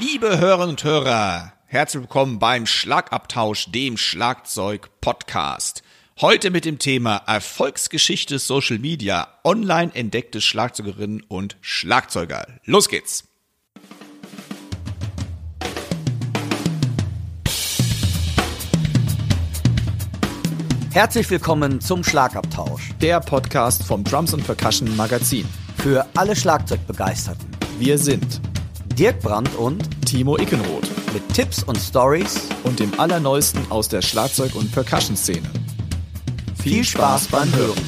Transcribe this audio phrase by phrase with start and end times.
[0.00, 5.82] Liebe Hörerinnen und Hörer, herzlich willkommen beim Schlagabtausch, dem Schlagzeug-Podcast.
[6.22, 12.46] Heute mit dem Thema Erfolgsgeschichte Social Media, online entdeckte Schlagzeugerinnen und Schlagzeuger.
[12.64, 13.24] Los geht's!
[20.92, 22.92] Herzlich willkommen zum Schlagabtausch.
[23.02, 25.46] Der Podcast vom Drums und Percussion Magazin.
[25.76, 27.50] Für alle Schlagzeugbegeisterten.
[27.78, 28.40] Wir sind
[28.98, 34.54] Dirk Brandt und Timo Ickenroth mit Tipps und Stories und dem Allerneuesten aus der Schlagzeug-
[34.54, 35.48] und Percussion-Szene.
[36.62, 37.80] Viel Spaß beim Hören.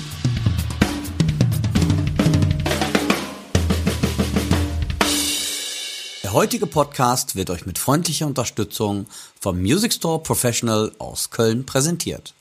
[6.23, 9.07] Der heutige Podcast wird euch mit freundlicher Unterstützung
[9.39, 12.33] vom Music Store Professional aus Köln präsentiert.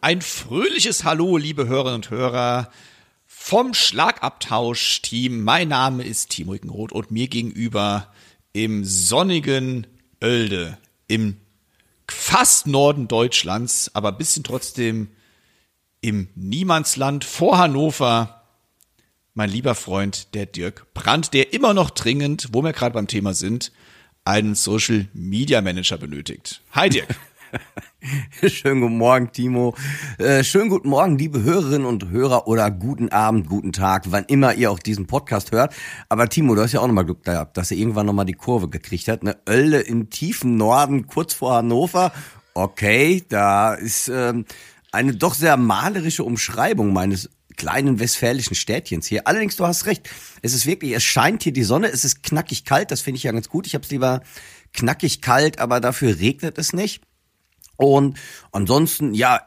[0.00, 2.70] Ein fröhliches Hallo, liebe Hörerinnen und Hörer
[3.48, 5.42] vom Schlagabtausch-Team.
[5.42, 8.12] Mein Name ist Timo Ickenroth und mir gegenüber
[8.52, 9.86] im sonnigen
[10.22, 11.38] Oelde, im
[12.06, 15.08] fast Norden Deutschlands, aber bisschen trotzdem
[16.02, 18.42] im Niemandsland vor Hannover,
[19.32, 23.32] mein lieber Freund, der Dirk Brandt, der immer noch dringend, wo wir gerade beim Thema
[23.32, 23.72] sind,
[24.26, 26.60] einen Social Media Manager benötigt.
[26.72, 27.16] Hi Dirk.
[28.46, 29.74] Schönen guten Morgen, Timo.
[30.18, 34.54] Äh, schönen guten Morgen, liebe Hörerinnen und Hörer oder guten Abend, guten Tag, wann immer
[34.54, 35.74] ihr auch diesen Podcast hört.
[36.08, 38.68] Aber Timo, du hast ja auch nochmal Glück gehabt, dass er irgendwann nochmal die Kurve
[38.68, 39.22] gekriegt hat.
[39.22, 42.12] Eine Oelde im tiefen Norden, kurz vor Hannover.
[42.54, 44.44] Okay, da ist ähm,
[44.92, 49.26] eine doch sehr malerische Umschreibung meines kleinen westfälischen Städtchens hier.
[49.26, 50.08] Allerdings, du hast recht.
[50.42, 53.24] Es ist wirklich, es scheint hier die Sonne, es ist knackig kalt, das finde ich
[53.24, 53.66] ja ganz gut.
[53.66, 54.22] Ich habe es lieber
[54.72, 57.02] knackig kalt, aber dafür regnet es nicht.
[57.78, 58.18] Und
[58.50, 59.40] ansonsten, ja,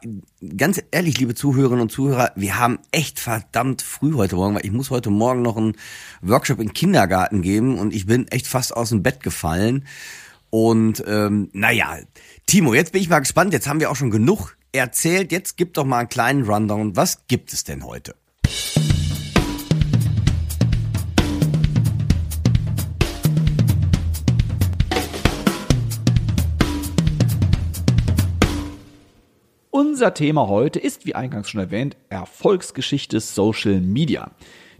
[0.56, 4.72] ganz ehrlich, liebe Zuhörerinnen und Zuhörer, wir haben echt verdammt früh heute Morgen, weil ich
[4.72, 5.76] muss heute Morgen noch einen
[6.22, 9.86] Workshop im Kindergarten geben und ich bin echt fast aus dem Bett gefallen.
[10.48, 11.98] Und ähm, naja,
[12.46, 15.74] Timo, jetzt bin ich mal gespannt, jetzt haben wir auch schon genug erzählt, jetzt gib
[15.74, 16.96] doch mal einen kleinen Rundown.
[16.96, 18.14] Was gibt es denn heute?
[30.02, 34.32] Unser Thema heute ist, wie eingangs schon erwähnt, Erfolgsgeschichte Social Media.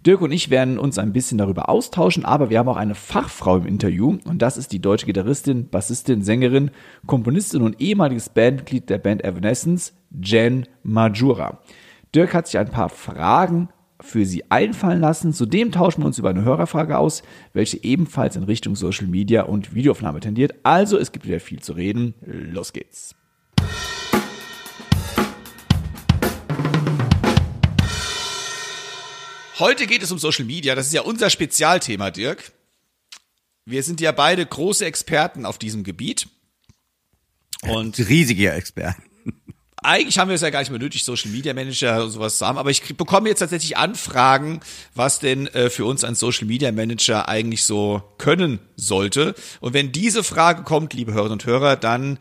[0.05, 3.59] Dirk und ich werden uns ein bisschen darüber austauschen, aber wir haben auch eine Fachfrau
[3.59, 6.73] im Interview und das ist die deutsche Gitarristin, Bassistin, Sängerin,
[7.07, 11.61] Komponistin und ehemaliges Bandmitglied der Band Evanescence, Jen Majura.
[12.13, 13.69] Dirk hat sich ein paar Fragen
[14.01, 15.33] für sie einfallen lassen.
[15.33, 17.23] Zudem tauschen wir uns über eine Hörerfrage aus,
[17.53, 20.57] welche ebenfalls in Richtung Social Media und Videoaufnahme tendiert.
[20.65, 22.15] Also es gibt wieder viel zu reden.
[22.27, 23.15] Los geht's.
[29.63, 30.75] Heute geht es um Social Media.
[30.75, 32.51] Das ist ja unser Spezialthema, Dirk.
[33.65, 36.27] Wir sind ja beide große Experten auf diesem Gebiet.
[37.69, 39.05] Und riesige Experten.
[39.77, 42.47] Eigentlich haben wir es ja gar nicht mehr nötig, Social Media Manager und sowas zu
[42.47, 44.59] haben, aber ich bekomme jetzt tatsächlich Anfragen,
[44.97, 49.37] was denn äh, für uns ein Social Media Manager eigentlich so können sollte.
[49.61, 52.19] Und wenn diese Frage kommt, liebe Hörerinnen und Hörer, dann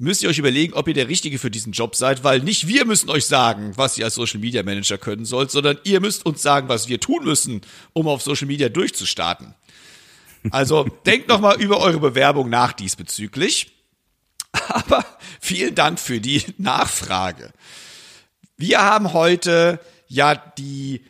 [0.00, 2.86] müsst ihr euch überlegen, ob ihr der Richtige für diesen Job seid, weil nicht wir
[2.86, 6.40] müssen euch sagen, was ihr als Social Media Manager können sollt, sondern ihr müsst uns
[6.40, 7.60] sagen, was wir tun müssen,
[7.92, 9.54] um auf Social Media durchzustarten.
[10.50, 13.72] Also denkt noch mal über eure Bewerbung nach diesbezüglich.
[14.68, 15.04] Aber
[15.38, 17.52] vielen Dank für die Nachfrage.
[18.56, 21.02] Wir haben heute ja die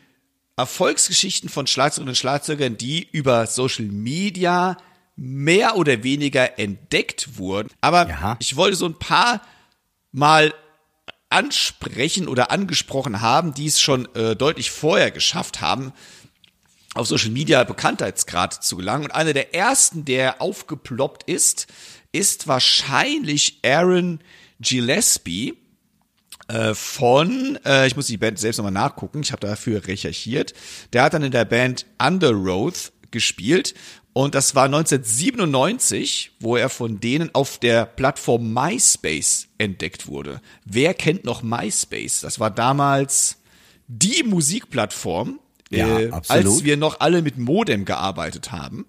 [0.56, 4.76] Erfolgsgeschichten von Schlagzeugern und Schlagzeugern, die über Social Media
[5.22, 7.68] mehr oder weniger entdeckt wurden.
[7.82, 8.36] Aber ja.
[8.40, 9.42] ich wollte so ein paar
[10.12, 10.54] mal
[11.28, 15.92] ansprechen oder angesprochen haben, die es schon äh, deutlich vorher geschafft haben,
[16.94, 19.04] auf Social Media Bekanntheitsgrad zu gelangen.
[19.04, 21.66] Und einer der ersten, der aufgeploppt ist,
[22.12, 24.20] ist wahrscheinlich Aaron
[24.58, 25.54] Gillespie
[26.48, 30.54] äh, von, äh, ich muss die Band selbst nochmal nachgucken, ich habe dafür recherchiert.
[30.94, 33.74] Der hat dann in der Band Underoath gespielt
[34.12, 40.40] und das war 1997, wo er von denen auf der Plattform MySpace entdeckt wurde.
[40.64, 42.20] Wer kennt noch MySpace?
[42.20, 43.36] Das war damals
[43.86, 45.38] die Musikplattform,
[45.70, 48.86] ja, äh, als wir noch alle mit Modem gearbeitet haben.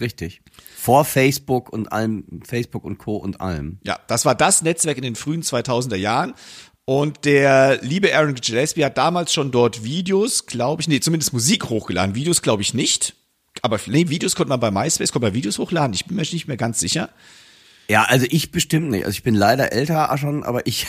[0.00, 0.42] Richtig.
[0.76, 3.16] Vor Facebook und allem, Facebook und Co.
[3.16, 3.78] und allem.
[3.84, 6.34] Ja, das war das Netzwerk in den frühen 2000er Jahren.
[6.84, 11.68] Und der liebe Aaron Gillespie hat damals schon dort Videos, glaube ich, nee, zumindest Musik
[11.68, 12.14] hochgeladen.
[12.14, 13.17] Videos glaube ich nicht
[13.62, 15.94] aber nee, Videos konnte man bei MySpace, konnte man Videos hochladen.
[15.94, 17.10] Ich bin mir nicht mehr ganz sicher.
[17.88, 19.04] Ja, also ich bestimmt nicht.
[19.04, 20.86] Also ich bin leider älter schon, aber ich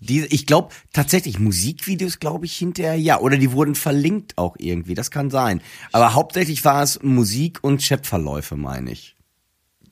[0.00, 4.94] die, ich glaube tatsächlich Musikvideos, glaube ich hinterher ja, oder die wurden verlinkt auch irgendwie.
[4.94, 5.60] Das kann sein.
[5.92, 9.17] Aber hauptsächlich war es Musik und Chatverläufe, meine ich.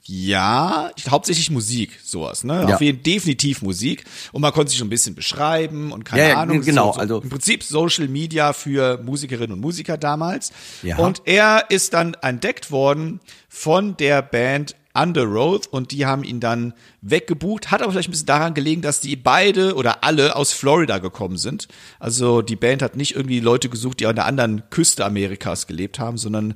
[0.08, 2.64] Ja, hauptsächlich Musik, sowas, ne?
[2.68, 2.74] Ja.
[2.76, 4.04] Auf jeden definitiv Musik.
[4.32, 6.60] Und man konnte sich schon ein bisschen beschreiben und keine Ja, Ahnung.
[6.62, 10.52] genau, So, so also- Im Prinzip Social Media für Musikerinnen und Musiker damals.
[10.82, 10.98] Ja.
[10.98, 16.40] Und er ist dann entdeckt worden von der Band Under Oath und die haben ihn
[16.40, 17.70] dann weggebucht.
[17.70, 21.36] Hat aber vielleicht ein bisschen daran gelegen, dass die beide oder alle aus Florida gekommen
[21.36, 21.68] sind.
[21.98, 25.98] Also die Band hat nicht irgendwie Leute gesucht, die an der anderen Küste Amerikas gelebt
[25.98, 26.54] haben, sondern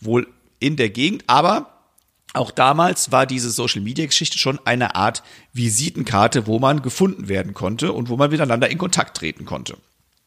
[0.00, 0.28] wohl
[0.60, 1.24] in der Gegend.
[1.26, 1.79] Aber
[2.32, 5.22] auch damals war diese Social Media Geschichte schon eine Art
[5.52, 9.76] Visitenkarte, wo man gefunden werden konnte und wo man miteinander in Kontakt treten konnte.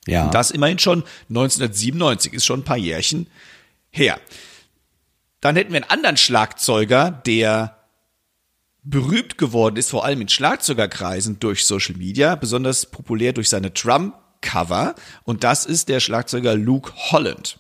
[0.06, 0.26] Ja.
[0.26, 3.28] Und das immerhin schon 1997, ist schon ein paar Jährchen
[3.90, 4.20] her.
[5.40, 7.78] Dann hätten wir einen anderen Schlagzeuger, der
[8.84, 14.96] berühmt geworden ist, vor allem in Schlagzeugerkreisen durch Social Media, besonders populär durch seine Drum-Cover.
[15.24, 17.60] Und das ist der Schlagzeuger Luke Holland.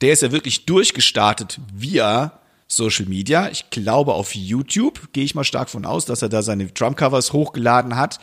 [0.00, 2.37] Der ist ja wirklich durchgestartet via
[2.68, 3.48] Social Media.
[3.48, 7.32] Ich glaube auf YouTube, gehe ich mal stark von aus, dass er da seine Drumcovers
[7.32, 8.20] hochgeladen hat.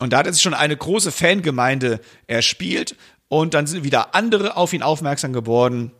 [0.00, 2.96] Und da hat er sich schon eine große Fangemeinde erspielt.
[3.28, 5.92] Und dann sind wieder andere auf ihn aufmerksam geworden,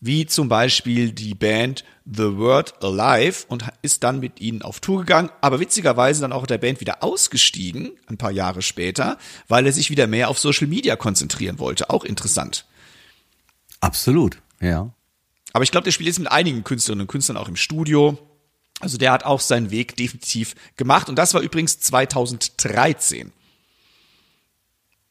[0.00, 5.00] wie zum Beispiel die Band The Word Alive und ist dann mit ihnen auf Tour
[5.00, 9.18] gegangen, aber witzigerweise dann auch der Band wieder ausgestiegen, ein paar Jahre später,
[9.48, 11.90] weil er sich wieder mehr auf Social Media konzentrieren wollte.
[11.90, 12.66] Auch interessant.
[13.80, 14.92] Absolut, ja.
[15.52, 18.18] Aber ich glaube, der spielt jetzt mit einigen Künstlerinnen und Künstlern auch im Studio.
[18.80, 21.08] Also der hat auch seinen Weg definitiv gemacht.
[21.08, 23.32] Und das war übrigens 2013,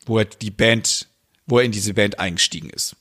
[0.05, 1.07] wo er die Band,
[1.45, 2.95] wo er in diese Band eingestiegen ist.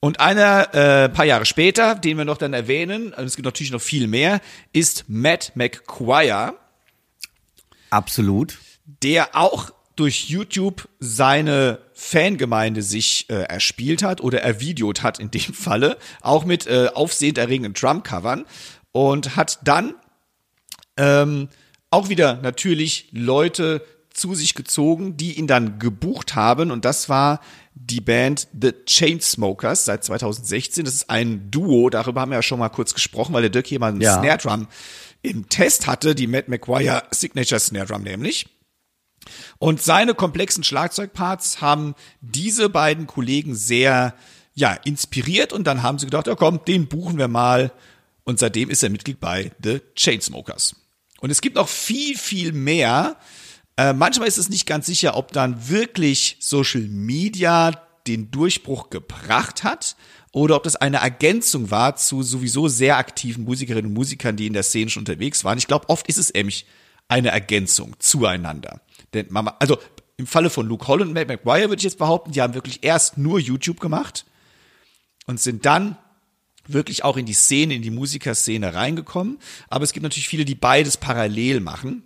[0.00, 3.72] Und einer, äh, paar Jahre später, den wir noch dann erwähnen, und es gibt natürlich
[3.72, 4.42] noch viel mehr,
[4.74, 6.58] ist Matt McQuire
[7.88, 8.58] Absolut.
[8.84, 15.54] der auch durch YouTube seine Fangemeinde sich äh, erspielt hat oder ervideot hat in dem
[15.54, 18.44] Falle, auch mit äh, aufsehenderregenden Drum-Covern
[18.92, 19.94] und hat dann
[20.96, 21.48] ähm,
[21.90, 27.40] auch wieder natürlich Leute zu sich gezogen, die ihn dann gebucht haben und das war
[27.74, 30.84] die Band The Chainsmokers seit 2016.
[30.84, 33.66] Das ist ein Duo, darüber haben wir ja schon mal kurz gesprochen, weil der Dirk
[33.66, 34.20] hier mal einen Ja.
[34.20, 34.68] Snare Drum
[35.22, 38.46] im Test hatte, die Matt McGuire Signature Snare Drum nämlich.
[39.58, 44.14] Und seine komplexen Schlagzeugparts haben diese beiden Kollegen sehr,
[44.54, 47.72] ja, inspiriert und dann haben sie gedacht, ja komm, den buchen wir mal.
[48.24, 50.76] Und seitdem ist er Mitglied bei The Chainsmokers.
[51.20, 53.16] Und es gibt noch viel, viel mehr.
[53.76, 57.72] Äh, manchmal ist es nicht ganz sicher, ob dann wirklich Social Media
[58.06, 59.96] den Durchbruch gebracht hat
[60.32, 64.52] oder ob das eine Ergänzung war zu sowieso sehr aktiven Musikerinnen und Musikern, die in
[64.52, 65.58] der Szene schon unterwegs waren.
[65.58, 66.66] Ich glaube, oft ist es nämlich
[67.08, 68.80] eine Ergänzung zueinander.
[69.14, 69.78] Denn man, also
[70.16, 72.84] im Falle von Luke Holland und Matt McGuire würde ich jetzt behaupten, die haben wirklich
[72.84, 74.24] erst nur YouTube gemacht
[75.26, 75.96] und sind dann
[76.66, 79.38] wirklich auch in die Szene, in die Musikerszene reingekommen.
[79.68, 82.04] Aber es gibt natürlich viele, die beides parallel machen.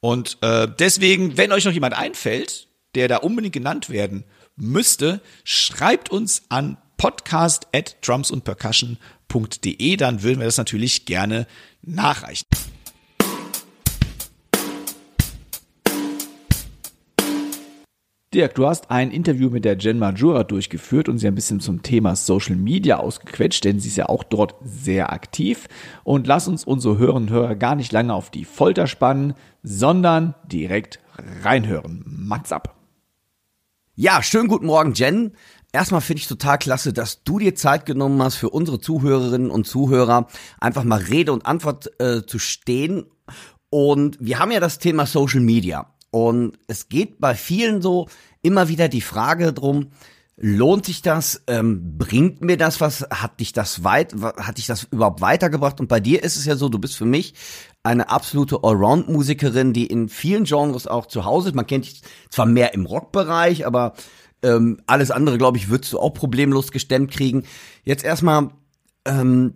[0.00, 4.24] Und äh, deswegen, wenn euch noch jemand einfällt, der da unbedingt genannt werden
[4.56, 11.46] müsste, schreibt uns an podcast at drumsundpercussion.de, dann würden wir das natürlich gerne
[11.82, 12.46] nachreichen.
[18.34, 21.80] Dirk, du hast ein Interview mit der Jen Majura durchgeführt und sie ein bisschen zum
[21.80, 25.66] Thema Social Media ausgequetscht, denn sie ist ja auch dort sehr aktiv.
[26.04, 29.32] Und lass uns unsere Hörerinnen und Hörer gar nicht lange auf die Folter spannen,
[29.62, 31.00] sondern direkt
[31.42, 32.04] reinhören.
[32.04, 32.76] Mats ab.
[33.94, 35.32] Ja, schönen guten Morgen, Jen.
[35.72, 39.66] Erstmal finde ich total klasse, dass du dir Zeit genommen hast, für unsere Zuhörerinnen und
[39.66, 40.26] Zuhörer
[40.60, 43.06] einfach mal Rede und Antwort äh, zu stehen.
[43.70, 45.94] Und wir haben ja das Thema Social Media.
[46.10, 48.08] Und es geht bei vielen so
[48.42, 49.90] immer wieder die Frage drum,
[50.36, 51.42] lohnt sich das?
[51.46, 53.02] Ähm, bringt mir das was?
[53.10, 55.80] Hat dich das weit, hat dich das überhaupt weitergebracht?
[55.80, 57.34] Und bei dir ist es ja so, du bist für mich
[57.82, 61.54] eine absolute Allround-Musikerin, die in vielen Genres auch zu Hause ist.
[61.54, 63.94] Man kennt dich zwar mehr im Rockbereich, aber
[64.42, 67.44] ähm, alles andere, glaube ich, würdest du auch problemlos gestemmt kriegen.
[67.84, 68.50] Jetzt erstmal,
[69.04, 69.54] ähm,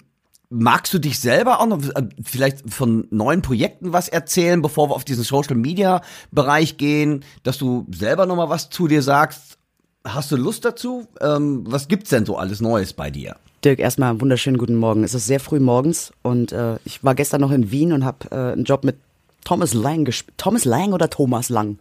[0.53, 4.95] magst du dich selber auch noch äh, vielleicht von neuen Projekten was erzählen, bevor wir
[4.95, 9.59] auf diesen Social Media Bereich gehen, dass du selber noch mal was zu dir sagst?
[10.05, 11.07] Hast du Lust dazu?
[11.21, 13.37] Ähm, was gibt's denn so alles Neues bei dir?
[13.65, 15.05] Dirk, erstmal einen wunderschönen guten Morgen.
[15.05, 18.31] Es ist sehr früh morgens und äh, ich war gestern noch in Wien und habe
[18.31, 18.97] äh, einen Job mit
[19.45, 20.37] Thomas Lang gespielt.
[20.37, 21.79] Thomas Lang oder Thomas Lang?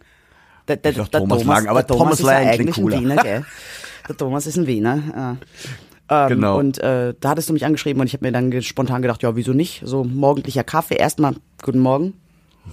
[0.68, 3.00] Der, der, Ich sag Thomas Lang, aber der Thomas ist Lang ja klingt eigentlich ein.
[3.02, 3.44] Wiener, gell?
[4.08, 5.38] Der Thomas ist ein Wiener.
[6.08, 6.58] Ähm, Genau.
[6.58, 9.36] Und äh, da hattest du mich angeschrieben und ich habe mir dann spontan gedacht, ja,
[9.36, 9.82] wieso nicht?
[9.84, 10.96] So morgendlicher Kaffee.
[10.96, 12.14] Erstmal, guten Morgen.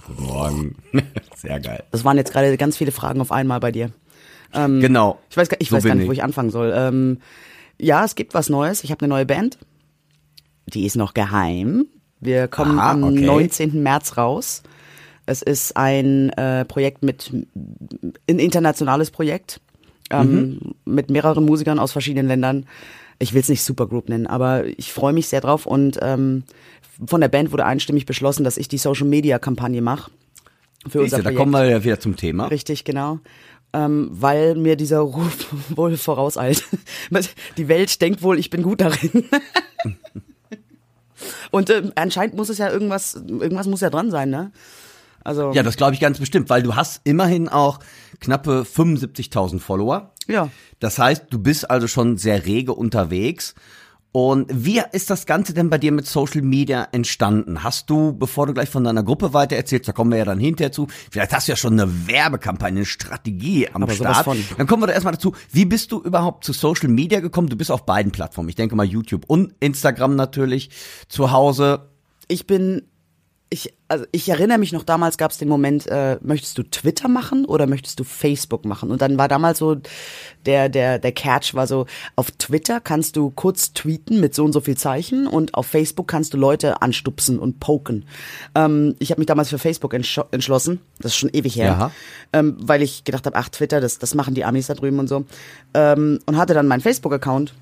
[0.06, 0.76] Guten Morgen.
[1.36, 1.82] Sehr geil.
[1.90, 3.90] Das waren jetzt gerade ganz viele Fragen auf einmal bei dir.
[4.52, 5.18] Ähm, Genau.
[5.30, 6.18] Ich weiß, gar- ich So weiß gar nicht, wo ich.
[6.18, 6.72] ich anfangen soll.
[6.74, 7.18] Ähm,
[7.78, 8.84] ja, es gibt was Neues.
[8.84, 9.58] Ich habe eine neue Band.
[10.66, 11.86] Die ist noch geheim.
[12.20, 13.24] Wir kommen Aha, am okay.
[13.24, 13.82] 19.
[13.82, 14.62] März raus.
[15.26, 17.32] Es ist ein äh, Projekt mit,
[18.28, 19.60] ein internationales Projekt
[20.10, 20.74] ähm, Mhm.
[20.84, 22.66] mit mehreren Musikern aus verschiedenen Ländern.
[23.22, 26.42] Ich will es nicht Supergroup nennen, aber ich freue mich sehr drauf und ähm,
[27.06, 30.10] von der Band wurde einstimmig beschlossen, dass ich die Social Media Kampagne mache
[30.88, 31.38] für unser Siehste, da Projekt.
[31.38, 32.46] kommen wir ja wieder zum Thema.
[32.46, 33.18] Richtig, genau.
[33.72, 36.64] Ähm, weil mir dieser Ruf wohl vorauseilt.
[37.56, 39.24] Die Welt denkt wohl, ich bin gut darin.
[41.50, 44.52] Und ähm, anscheinend muss es ja irgendwas, irgendwas muss ja dran sein, ne?
[45.22, 47.78] Also, Ja, das glaube ich ganz bestimmt, weil du hast immerhin auch
[48.20, 50.12] knappe 75.000 Follower.
[50.28, 50.50] Ja.
[50.78, 53.54] Das heißt, du bist also schon sehr rege unterwegs.
[54.12, 57.62] Und wie ist das Ganze denn bei dir mit Social Media entstanden?
[57.62, 60.40] Hast du, bevor du gleich von deiner Gruppe weiter erzählst, da kommen wir ja dann
[60.40, 64.24] hinterher zu, vielleicht hast du ja schon eine Werbekampagne, eine Strategie am Aber Start.
[64.24, 64.44] von.
[64.56, 67.48] Dann kommen wir doch erstmal dazu, wie bist du überhaupt zu Social Media gekommen?
[67.48, 70.70] Du bist auf beiden Plattformen, ich denke mal YouTube und Instagram natürlich,
[71.08, 71.90] zu Hause.
[72.26, 72.82] ich bin,
[73.52, 77.08] ich, also ich erinnere mich noch, damals gab es den Moment, äh, möchtest du Twitter
[77.08, 78.92] machen oder möchtest du Facebook machen?
[78.92, 79.76] Und dann war damals so,
[80.46, 84.52] der, der, der Catch war so, auf Twitter kannst du kurz tweeten mit so und
[84.52, 88.04] so viel Zeichen und auf Facebook kannst du Leute anstupsen und poken.
[88.54, 91.90] Ähm, ich habe mich damals für Facebook entsch entschlossen, das ist schon ewig her,
[92.32, 95.08] ähm, weil ich gedacht habe, ach Twitter, das, das machen die Amis da drüben und
[95.08, 95.24] so.
[95.74, 97.52] Ähm, und hatte dann meinen Facebook-Account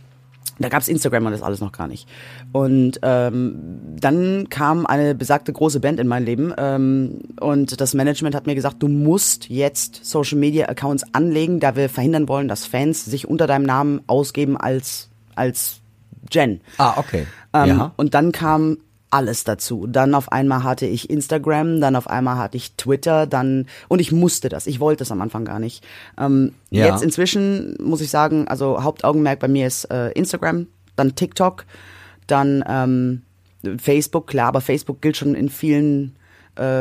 [0.59, 2.09] da gab's Instagram und das alles noch gar nicht.
[2.53, 3.57] Und ähm,
[3.99, 8.55] dann kam eine besagte große Band in mein Leben ähm, und das Management hat mir
[8.55, 13.29] gesagt, du musst jetzt Social Media Accounts anlegen, da wir verhindern wollen, dass Fans sich
[13.29, 15.81] unter deinem Namen ausgeben als als
[16.31, 16.61] Jen.
[16.79, 17.27] Ah, okay.
[17.53, 17.93] Ähm, ja.
[17.97, 18.79] Und dann kam
[19.11, 19.87] alles dazu.
[19.87, 24.13] Dann auf einmal hatte ich Instagram, dann auf einmal hatte ich Twitter, dann und ich
[24.13, 24.67] musste das.
[24.67, 25.85] Ich wollte es am Anfang gar nicht.
[26.19, 26.87] Ähm, Ja.
[26.87, 31.65] Jetzt inzwischen muss ich sagen, also Hauptaugenmerk bei mir ist äh, Instagram, dann TikTok,
[32.27, 33.23] dann ähm,
[33.79, 34.27] Facebook.
[34.27, 36.15] Klar, aber Facebook gilt schon in vielen.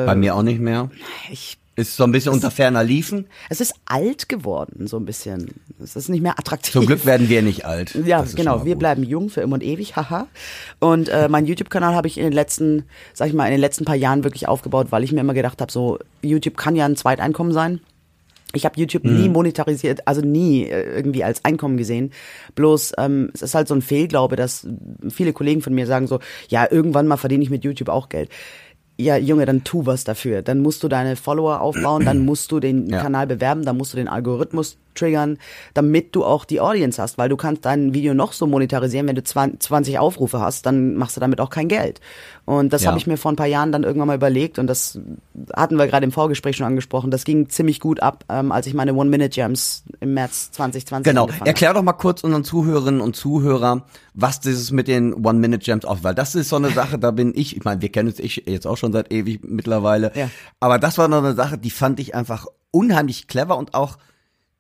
[0.05, 0.89] Bei mir auch nicht mehr.
[1.31, 3.27] Ich, Ist so ein bisschen unter ferner Liefen.
[3.49, 5.51] es ist alt geworden, so ein bisschen.
[5.81, 6.73] Es ist nicht mehr attraktiv.
[6.73, 7.93] Zum Glück werden wir nicht alt.
[8.03, 8.65] Ja, genau.
[8.65, 10.27] Wir bleiben jung für immer und ewig, haha.
[10.79, 13.85] Und äh, meinen YouTube-Kanal habe ich in den letzten, sag ich mal, in den letzten
[13.85, 16.95] paar Jahren wirklich aufgebaut, weil ich mir immer gedacht habe, so YouTube kann ja ein
[16.95, 17.79] Zweiteinkommen sein.
[18.53, 19.21] Ich habe YouTube Mhm.
[19.21, 22.11] nie monetarisiert, also nie äh, irgendwie als Einkommen gesehen.
[22.55, 24.65] Bloß ähm, es ist halt so ein Fehlglaube, dass
[25.09, 28.29] viele Kollegen von mir sagen so, ja, irgendwann mal verdiene ich mit YouTube auch Geld.
[28.99, 30.41] Ja, Junge, dann tu was dafür.
[30.41, 32.99] Dann musst du deine Follower aufbauen, dann musst du den Ja.
[33.01, 35.37] Kanal bewerben, dann musst du den Algorithmus triggern,
[35.75, 39.15] damit du auch die Audience hast, weil du kannst dein Video noch so monetarisieren, wenn
[39.15, 42.01] du 20 20 Aufrufe hast, dann machst du damit auch kein Geld.
[42.47, 42.87] Und das Ja.
[42.91, 44.97] habe ich mir vor ein paar Jahren dann irgendwann mal überlegt und das
[45.53, 47.11] hatten wir gerade im Vorgespräch schon angesprochen.
[47.11, 51.29] Das ging ziemlich gut ab, ähm, als ich meine One-Minute-Jams im März 2020 Genau.
[51.29, 51.45] habe.
[51.45, 56.15] Erklär doch mal kurz unseren Zuhörerinnen und Zuhörern, was dieses mit den One-Minute-Jams auf, weil
[56.15, 58.65] das ist so eine Sache, da bin ich, ich meine, wir kennen uns ich jetzt
[58.65, 60.29] auch schon seit ewig mittlerweile, Ja.
[60.61, 63.97] aber das war noch eine Sache, die fand ich einfach unheimlich clever und auch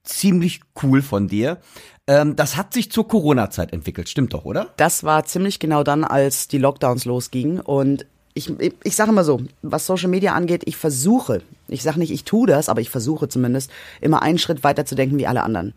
[0.03, 1.57] ziemlich cool von dir.
[2.07, 4.69] Ähm, das hat sich zur Corona-Zeit entwickelt, stimmt doch, oder?
[4.77, 7.59] Das war ziemlich genau dann, als die Lockdowns losgingen.
[7.59, 8.51] Und ich,
[8.83, 12.47] ich, sage immer so, was Social Media angeht, ich versuche, ich sage nicht, ich tue
[12.47, 15.73] das, aber ich versuche zumindest, immer einen Schritt weiter zu denken wie alle anderen.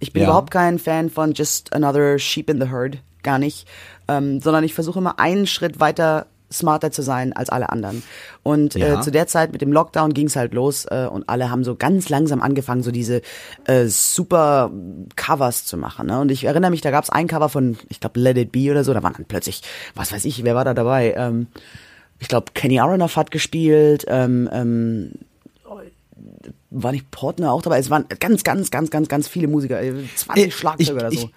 [0.00, 0.28] Ich bin Ja.
[0.28, 3.68] überhaupt kein Fan von just another sheep in the herd, gar nicht,
[4.08, 8.02] ähm, sondern ich versuche immer einen Schritt weiter smarter zu sein als alle anderen.
[8.42, 8.98] Und Ja.
[8.98, 11.76] äh, zu der Zeit mit dem Lockdown ging's halt los äh, und alle haben so
[11.76, 13.22] ganz langsam angefangen, so diese
[13.66, 14.70] äh, super
[15.16, 16.06] Covers zu machen.
[16.08, 16.20] Ne?
[16.20, 18.82] Und ich erinnere mich, da gab's ein Cover von, ich glaube, Let It Be oder
[18.84, 19.62] so, da waren dann plötzlich,
[19.94, 21.14] was weiß ich, wer war da dabei?
[21.16, 21.46] Ähm,
[22.18, 25.12] ich glaube, Kenny Aronoff hat gespielt, ähm, ähm,
[26.70, 27.78] war nicht Portner auch dabei?
[27.78, 31.16] Es waren ganz, ganz, ganz, ganz, ganz viele Musiker, äh, 20 Ich- Schlagzeuger oder so.
[31.18, 31.30] Ich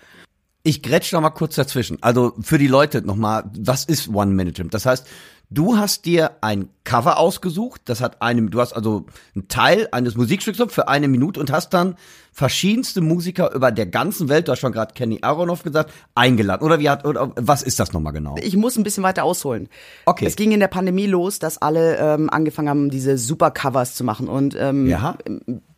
[0.64, 1.98] grätsch noch mal kurz dazwischen.
[2.02, 4.70] Also für die Leute noch mal, was ist One Minute Gym?
[4.70, 5.06] Das heißt,
[5.50, 9.06] du hast dir ein Cover ausgesucht, das hat eine, du hast also
[9.36, 11.96] einen Teil eines Musikstücks für eine Minute und hast dann
[12.32, 16.66] verschiedenste Musiker über der ganzen Welt, du hast schon gerade Kenny Aronoff gesagt, eingeladen.
[16.66, 18.36] Oder wie hat, oder was ist das noch mal genau?
[18.42, 19.68] Ich muss ein bisschen weiter ausholen.
[20.06, 20.26] Okay.
[20.26, 24.04] Es ging in der Pandemie los, dass alle ähm, angefangen haben, diese super Covers zu
[24.06, 24.30] machen.
[24.30, 25.18] Und ähm, Ja.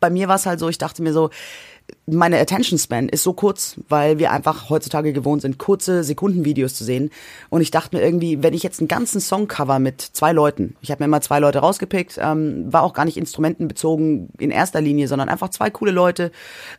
[0.00, 1.28] bei mir war es halt so, ich dachte mir so,
[2.06, 6.84] meine Attention Span ist so kurz, weil wir einfach heutzutage gewohnt sind, kurze Sekundenvideos zu
[6.84, 7.10] sehen.
[7.50, 10.76] Und ich dachte mir irgendwie, wenn ich jetzt einen ganzen Song cover mit zwei Leuten,
[10.80, 14.80] ich habe mir immer zwei Leute rausgepickt, ähm, war auch gar nicht instrumentenbezogen in erster
[14.80, 16.30] Linie, sondern einfach zwei coole Leute.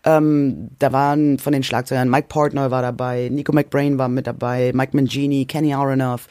[0.06, 4.72] Ähm, da waren von den Schlagzeugern Mike Portnoy war dabei, Nico McBrain war mit dabei,
[4.74, 6.28] Mike Mangini, Kenny Aronoff.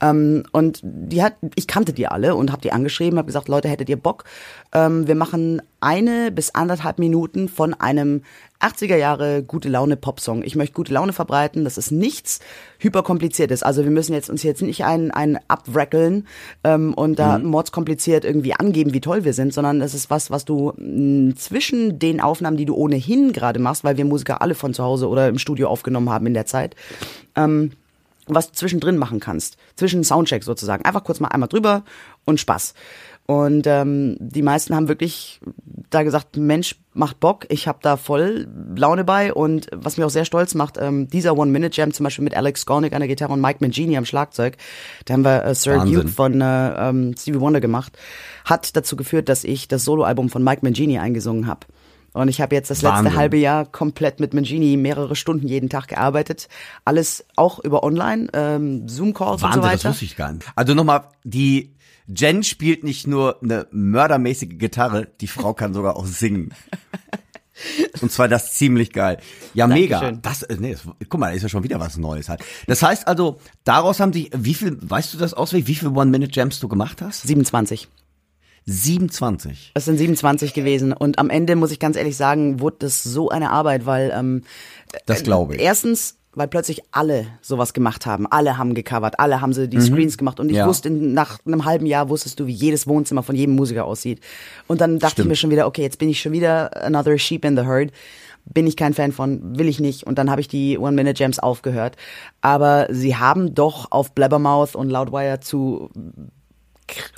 [0.00, 3.68] Ähm, und die hat, ich kannte die alle und habe die angeschrieben, habe gesagt, Leute,
[3.68, 4.24] hättet ihr Bock?
[4.72, 8.22] Ähm, wir machen eine bis anderthalb Minuten von einem
[8.60, 10.42] 80er Jahre gute Laune Popsong.
[10.42, 11.64] Ich möchte gute Laune verbreiten.
[11.64, 12.40] Das ist nichts
[12.78, 13.62] hyperkompliziertes.
[13.62, 16.26] Also wir müssen jetzt uns jetzt nicht einen, einen abwrackeln
[16.64, 17.46] ähm, und da mhm.
[17.46, 21.98] mordskompliziert irgendwie angeben, wie toll wir sind, sondern das ist was, was du mh, zwischen
[21.98, 25.28] den Aufnahmen, die du ohnehin gerade machst, weil wir Musiker alle von zu Hause oder
[25.28, 26.76] im Studio aufgenommen haben in der Zeit,
[27.34, 27.72] ähm,
[28.26, 29.56] was du zwischendrin machen kannst.
[29.76, 30.84] Zwischen Soundcheck sozusagen.
[30.84, 31.84] Einfach kurz mal einmal drüber
[32.24, 32.74] und Spaß.
[33.26, 35.40] Und ähm, die meisten haben wirklich
[35.90, 40.10] da gesagt, Mensch, macht Bock, ich habe da voll Laune bei und was mich auch
[40.10, 43.40] sehr stolz macht, ähm, dieser One-Minute-Jam zum Beispiel mit Alex Skornick an der Gitarre und
[43.40, 44.56] Mike Mangini am Schlagzeug,
[45.04, 45.94] da haben wir äh, Sir Wahnsinn.
[45.94, 47.98] Duke von äh, ähm, Stevie Wonder gemacht,
[48.44, 51.66] hat dazu geführt, dass ich das Soloalbum von Mike Mangini eingesungen habe.
[52.12, 53.16] Und ich habe jetzt das letzte Wahnsinn.
[53.16, 56.48] halbe Jahr komplett mit Mangini mehrere Stunden jeden Tag gearbeitet.
[56.86, 59.88] Alles auch über online, ähm, Zoom-Calls und Wahnsinn, so das weiter.
[59.90, 60.46] wusste ich gar nicht.
[60.56, 61.75] Also nochmal, die
[62.08, 66.52] Jen spielt nicht nur eine mördermäßige Gitarre, die Frau kann sogar auch singen.
[68.02, 69.18] Und zwar das ziemlich geil.
[69.54, 70.00] Ja, mega.
[70.00, 70.22] Dankeschön.
[70.22, 72.40] Das, äh, nee, das, guck mal, da ist ja schon wieder was Neues halt.
[72.66, 76.60] Das heißt also, daraus haben sich, wie viel, weißt du das auswendig, wie viel One-Minute-Jams
[76.60, 77.22] du gemacht hast?
[77.26, 77.88] 27.
[78.66, 79.70] 27.
[79.74, 83.30] Es sind 27 gewesen und am Ende muss ich ganz ehrlich sagen, wurde das so
[83.30, 84.42] eine Arbeit, weil ähm,
[85.06, 85.62] Das glaube ich.
[85.62, 90.16] erstens, weil plötzlich alle sowas gemacht haben, alle haben gecovert, alle haben sie die Screens
[90.16, 90.58] gemacht und ich Mhm.
[90.58, 90.66] Ja.
[90.68, 94.20] wusste nach einem halben Jahr wusstest du, wie jedes Wohnzimmer von jedem Musiker aussieht.
[94.68, 95.26] Und dann dachte Stimmt.
[95.26, 97.90] ich mir schon wieder, okay, jetzt bin ich schon wieder another sheep in the herd.
[98.44, 100.04] Bin ich kein Fan von, will ich nicht.
[100.04, 101.96] Und dann habe ich die One-Minute-Jams aufgehört.
[102.42, 105.90] Aber sie haben doch auf Blabbermouth und Loudwire zu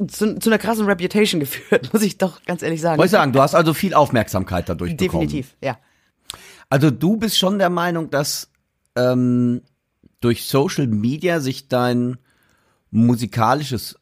[0.09, 2.99] zu, zu einer krassen Reputation geführt, muss ich doch ganz ehrlich sagen.
[2.99, 5.29] Wollte ich sagen, du hast also viel Aufmerksamkeit dadurch bekommen.
[5.29, 5.77] Definitiv, ja.
[6.71, 8.51] Also du bist schon der Meinung, dass
[8.99, 9.63] ähm,
[10.21, 12.19] durch Social Media sich dein
[12.91, 13.97] musikalisches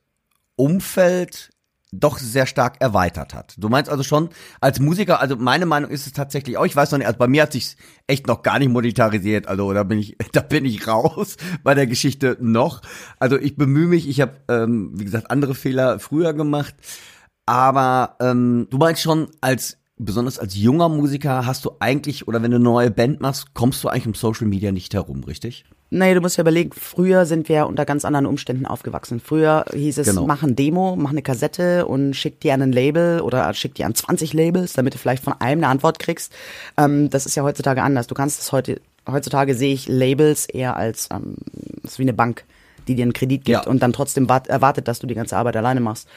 [0.57, 1.51] Umfeld
[1.93, 3.55] doch sehr stark erweitert hat.
[3.59, 6.91] Du meinst also schon als Musiker, also meine Meinung ist es tatsächlich auch, ich weiß
[6.91, 9.99] noch nicht, also bei mir hat sich echt noch gar nicht monetarisiert, also da bin
[9.99, 12.83] ich, da bin ich raus bei der Geschichte noch.
[13.19, 16.75] Also ich bemühe mich, ich habe, ähm, wie gesagt, andere Fehler früher gemacht,
[17.47, 22.51] aber ähm, du meinst schon als besonders als junger Musiker hast du eigentlich oder wenn
[22.51, 25.65] du eine neue Band machst, kommst du eigentlich um Social Media nicht herum, richtig?
[25.89, 29.21] Nee, du musst ja überlegen, früher sind wir ja unter ganz anderen Umständen aufgewachsen.
[29.21, 30.27] Früher hieß es, Genau.
[30.27, 33.87] mach ein Demo, mach eine Kassette und schick dir an ein Label oder schick dir
[33.87, 36.33] an 20 Labels, damit du vielleicht von einem eine Antwort kriegst.
[36.77, 38.09] Ähm, das ist ja heutzutage anders.
[38.09, 41.37] Du kannst es heute, heutzutage sehe ich Labels eher als, ähm,
[41.85, 42.45] ist wie eine Bank,
[42.89, 43.71] die dir einen Kredit gibt Ja.
[43.71, 46.09] und dann trotzdem wart, erwartet, dass du die ganze Arbeit alleine machst.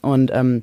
[0.00, 0.62] Und ähm,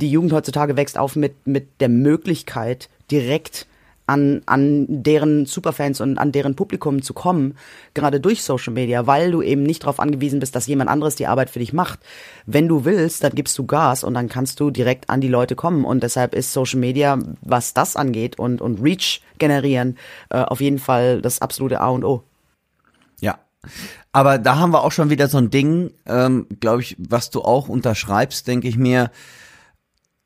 [0.00, 3.66] die Jugend heutzutage wächst auf mit, mit der Möglichkeit, direkt
[4.08, 7.56] an, an deren Superfans und an deren Publikum zu kommen,
[7.92, 11.26] gerade durch Social Media, weil du eben nicht darauf angewiesen bist, dass jemand anderes die
[11.26, 12.00] Arbeit für dich macht.
[12.46, 15.56] Wenn du willst, dann gibst du Gas und dann kannst du direkt an die Leute
[15.56, 15.84] kommen.
[15.84, 19.98] Und deshalb ist Social Media, was das angeht und, und Reach generieren,
[20.30, 22.22] äh, auf jeden Fall das absolute A und O.
[23.20, 23.38] Ja.
[24.12, 27.42] Aber da haben wir auch schon wieder so ein Ding, ähm, glaube ich, was du
[27.42, 29.10] auch unterschreibst, denke ich mir,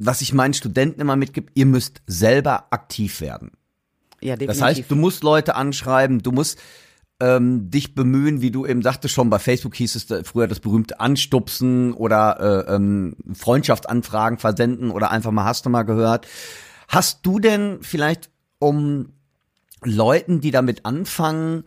[0.04, 3.52] was ich meinen Studenten immer mitgebe, ihr müsst selber aktiv werden.
[4.20, 4.46] Ja, definitiv.
[4.46, 6.58] Das heißt, du musst Leute anschreiben, du musst
[7.20, 10.60] ähm, dich bemühen, wie du eben sagtest schon, bei Facebook hieß es da früher das
[10.60, 16.26] berühmte Anstupsen oder äh, ähm, Freundschaftsanfragen versenden oder einfach mal hast du mal gehört.
[16.88, 19.12] Hast du denn vielleicht um
[19.84, 21.64] Leuten, die damit anfangen,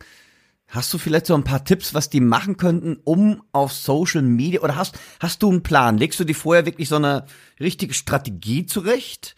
[0.68, 4.60] hast du vielleicht so ein paar Tipps, was die machen könnten, um auf Social Media
[4.60, 5.98] oder hast hast du einen Plan?
[5.98, 7.24] Legst du dir vorher wirklich so eine
[7.60, 9.36] richtige Strategie zurecht?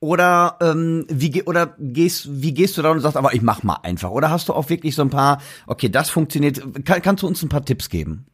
[0.00, 3.78] Oder ähm, wie oder gehst wie gehst du da und sagst, aber ich mach mal
[3.82, 4.10] einfach?
[4.10, 6.60] Oder hast du auch wirklich so ein paar, okay, das funktioniert?
[6.84, 8.26] Kann, kannst du uns ein paar Tipps geben?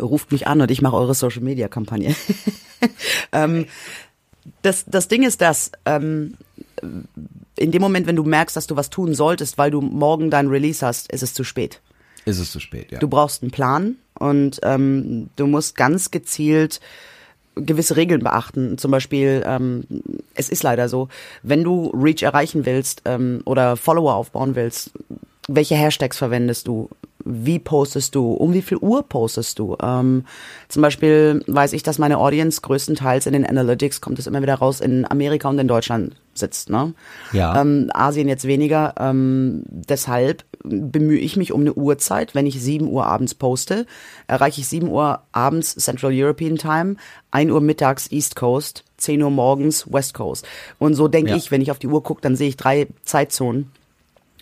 [0.00, 2.14] ruft mich an und ich mache eure Social Media Kampagne.
[3.32, 3.66] ähm,
[4.62, 6.34] das, das Ding ist das, ähm,
[7.56, 10.48] in dem Moment, wenn du merkst, dass du was tun solltest, weil du morgen dein
[10.48, 11.80] Release hast, ist es zu spät.
[12.24, 12.98] Ist es zu spät, ja.
[12.98, 16.80] Du brauchst einen Plan und ähm, du musst ganz gezielt
[17.54, 18.78] gewisse Regeln beachten.
[18.78, 19.84] Zum Beispiel, ähm,
[20.34, 21.08] es ist leider so,
[21.42, 24.90] wenn du Reach erreichen willst ähm, oder Follower aufbauen willst,
[25.48, 26.88] welche Hashtags verwendest du?
[27.28, 28.32] Wie postest du?
[28.34, 29.76] Um wie viel Uhr postest du?
[29.82, 30.24] Ähm,
[30.68, 34.54] zum Beispiel weiß ich, dass meine Audience größtenteils in den Analytics, kommt es immer wieder
[34.54, 36.70] raus, in Amerika und in Deutschland sitzt.
[36.70, 36.94] Ne?
[37.32, 37.60] Ja.
[37.60, 38.94] Ähm, Asien jetzt weniger.
[39.00, 42.36] Ähm, deshalb bemühe ich mich um eine Uhrzeit.
[42.36, 43.86] Wenn ich 7 Uhr abends poste,
[44.28, 46.94] erreiche ich 7 Uhr abends Central European Time,
[47.32, 50.46] 1 Uhr mittags East Coast, 10 Uhr morgens West Coast.
[50.78, 51.36] Und so denke Ja.
[51.36, 53.72] ich, wenn ich auf die Uhr gucke, dann sehe ich drei Zeitzonen.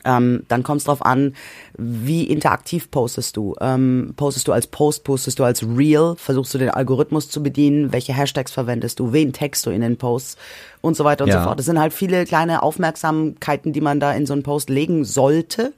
[0.04, 1.34] Ähm, dann kommt es drauf an,
[1.76, 3.54] wie interaktiv postest du.
[3.60, 7.92] Ähm, postest du als Post, postest du als Reel, versuchst du den Algorithmus zu bedienen,
[7.92, 10.36] welche Hashtags verwendest du, wen text du in den Posts
[10.80, 11.38] und so weiter und Ja.
[11.40, 11.58] so fort.
[11.58, 15.72] Das sind halt viele kleine Aufmerksamkeiten, die man da in so einen Post legen sollte,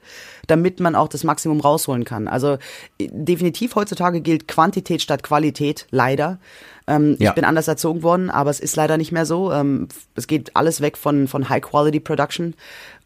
[0.46, 2.28] damit man auch das Maximum rausholen kann.
[2.28, 2.58] Also
[2.98, 6.38] äh, definitiv heutzutage gilt Quantität statt Qualität, leider.
[6.88, 7.30] Ähm, Ja.
[7.30, 9.52] Ich bin anders erzogen worden, aber es ist leider nicht mehr so.
[9.52, 12.54] Ähm, es geht alles weg von, von High-Quality-Production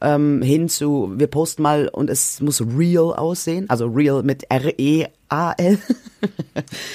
[0.03, 3.69] ähm, hin zu, wir posten mal und es muss real aussehen.
[3.71, 5.79] Also real mit R-E-A-L.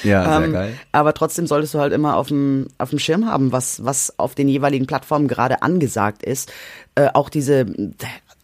[0.03, 0.73] Ja, sehr Ähm, geil.
[0.91, 4.35] Aber trotzdem solltest du halt immer auf dem, auf dem Schirm haben, was, was auf
[4.35, 6.51] den jeweiligen Plattformen gerade angesagt ist.
[6.95, 7.65] Äh, auch diese,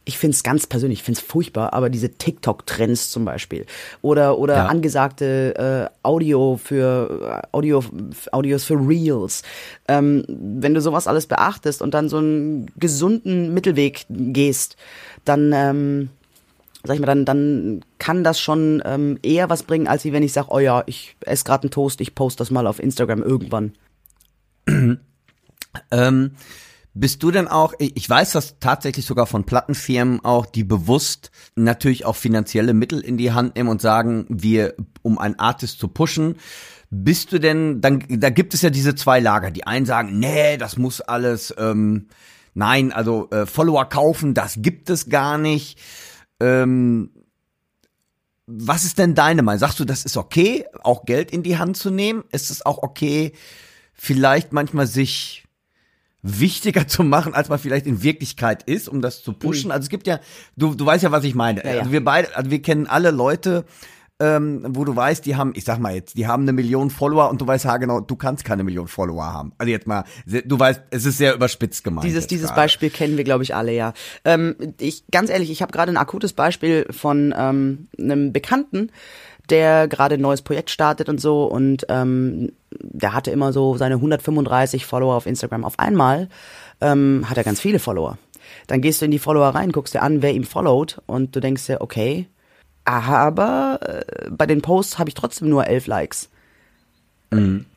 [0.04, 3.66] ich find's ganz persönlich, ich find's furchtbar, aber diese TikTok-Trends zum Beispiel.
[4.02, 4.66] Oder, oder Ja.
[4.66, 7.84] angesagte äh, Audio für äh, Audio,
[8.32, 9.44] Audios für Reels.
[9.88, 14.76] Ähm, wenn du sowas alles beachtest und dann so einen gesunden Mittelweg gehst,
[15.24, 16.10] dann ähm,
[16.84, 20.24] sag ich mal, dann, dann kann das schon ähm, eher was bringen, als wie wenn
[20.24, 23.22] ich sage, oh ja, ich esse gerade einen Toast, ich poste das mal auf Instagram
[23.22, 23.74] irgendwann.
[25.90, 26.32] Ähm,
[26.94, 32.06] bist du denn auch, ich weiß das tatsächlich sogar von Plattenfirmen auch, die bewusst natürlich
[32.06, 36.36] auch finanzielle Mittel in die Hand nehmen und sagen, wir, um einen Artist zu pushen,
[36.90, 39.52] bist du denn, dann, da gibt es ja diese zwei Lager.
[39.52, 42.08] Die einen sagen, nee, das muss alles, ähm,
[42.54, 45.80] nein, also äh, Follower kaufen, das gibt es gar nicht.
[46.42, 47.12] Ähm,
[48.48, 49.60] was ist denn deine Meinung?
[49.60, 52.26] Sagst du, das ist okay, auch Geld in die Hand zu nehmen?
[52.34, 53.32] Ist es auch okay,
[53.94, 55.46] vielleicht manchmal sich
[56.24, 59.72] wichtiger zu machen, als man vielleicht in Wirklichkeit ist, um das zu pushen.
[59.72, 60.20] Also es gibt ja,
[60.56, 61.64] du, du weißt ja, was ich meine.
[61.64, 61.80] Ja, ja.
[61.80, 63.66] Also wir beide, also wir kennen alle Leute,
[64.22, 67.30] ähm, wo du weißt, die haben, ich sag mal jetzt, die haben eine Million Follower
[67.30, 69.52] und du weißt ja genau, du kannst keine Million Follower haben.
[69.58, 72.06] Also jetzt mal, du weißt, es ist sehr überspitzt gemeint.
[72.06, 72.62] Dieses, dieses gerade.
[72.62, 73.94] Beispiel kennen wir, glaube ich, alle, ja.
[74.24, 78.92] Ähm, ich, ganz ehrlich, ich habe gerade ein akutes Beispiel von ähm, einem Bekannten,
[79.52, 83.96] der gerade ein neues Projekt startet und so und ähm, der hatte immer so seine
[83.96, 85.66] 135 Follower auf Instagram.
[85.66, 86.30] Auf einmal
[86.80, 88.18] ähm, hat er ganz viele Follower.
[88.68, 91.40] Dann gehst du in die Follower rein, guckst dir an, wer ihm followt und du
[91.40, 92.28] denkst dir, okay,
[92.86, 96.30] aber äh, bei den Posts habe ich trotzdem nur elf Likes.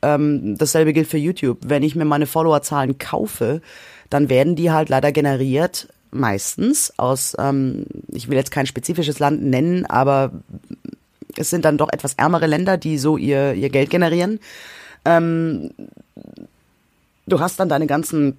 [0.03, 1.59] Ähm, dasselbe gilt für YouTube.
[1.65, 3.61] Wenn ich mir meine Followerzahlen kaufe,
[4.11, 9.43] dann werden die halt leider generiert, meistens aus, ähm, ich will jetzt kein spezifisches Land
[9.43, 10.33] nennen, aber
[11.39, 14.41] es sind dann doch etwas ärmere Länder, die so ihr, ihr Geld generieren.
[15.05, 15.71] Ähm,
[17.27, 18.39] du hast dann deine ganzen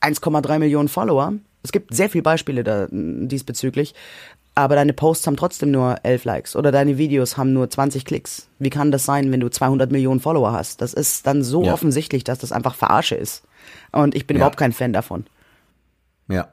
[0.00, 1.34] 1,3 Millionen Follower.
[1.62, 3.94] Es gibt sehr viele Beispiele da, diesbezüglich.
[4.54, 8.48] Aber deine Posts haben trotzdem nur 11 Likes oder deine Videos haben nur 20 Klicks.
[8.58, 10.82] Wie kann das sein, wenn du 200 Millionen Follower hast?
[10.82, 11.72] Das ist dann so Ja.
[11.72, 13.42] offensichtlich, dass das einfach Verarsche ist.
[13.92, 14.40] Und ich bin Ja.
[14.40, 15.24] überhaupt kein Fan davon.
[16.28, 16.48] Ja.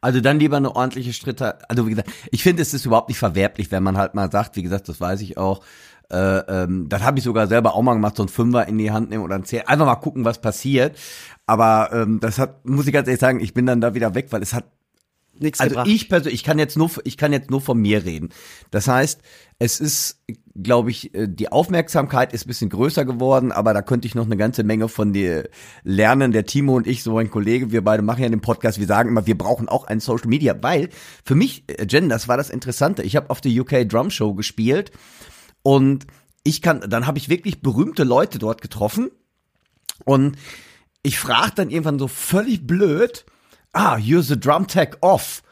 [0.00, 1.58] Also dann lieber eine ordentliche Schritte.
[1.68, 4.56] Also wie gesagt, ich finde, es ist überhaupt nicht verwerblich, wenn man halt mal sagt,
[4.56, 5.62] wie gesagt, das weiß ich auch.
[6.10, 8.90] Äh, ähm, das habe ich sogar selber auch mal gemacht, so ein Fünfer in die
[8.92, 9.66] Hand nehmen oder ein Zehn.
[9.66, 10.96] Einfach mal gucken, was passiert.
[11.46, 14.28] Aber ähm, das hat, muss ich ganz ehrlich sagen, ich bin dann da wieder weg,
[14.30, 14.64] weil es hat
[15.40, 15.88] Nichts also gebracht.
[15.88, 18.30] ich persönlich, ich kann jetzt nur, ich kann jetzt nur von mir reden.
[18.70, 19.20] Das heißt,
[19.58, 20.22] es ist,
[20.54, 24.26] glaube ich, äh, die Aufmerksamkeit ist ein bisschen größer geworden, aber da könnte ich noch
[24.26, 25.48] eine ganze Menge von dir
[25.82, 26.32] lernen.
[26.32, 28.78] Der Timo und ich, so mein Kollege, wir beide machen ja den Podcast.
[28.78, 30.90] Wir sagen immer, wir brauchen auch ein Social Media, weil
[31.24, 33.02] für mich, äh, Jen, das war das Interessante.
[33.02, 34.92] Ich habe auf der UK Drum Show gespielt
[35.62, 36.06] und
[36.44, 39.10] ich kann, dann habe ich wirklich berühmte Leute dort getroffen
[40.04, 40.36] und
[41.02, 43.24] ich frage dann irgendwann so völlig blöd,
[43.72, 45.42] ah, you're the drum tech off.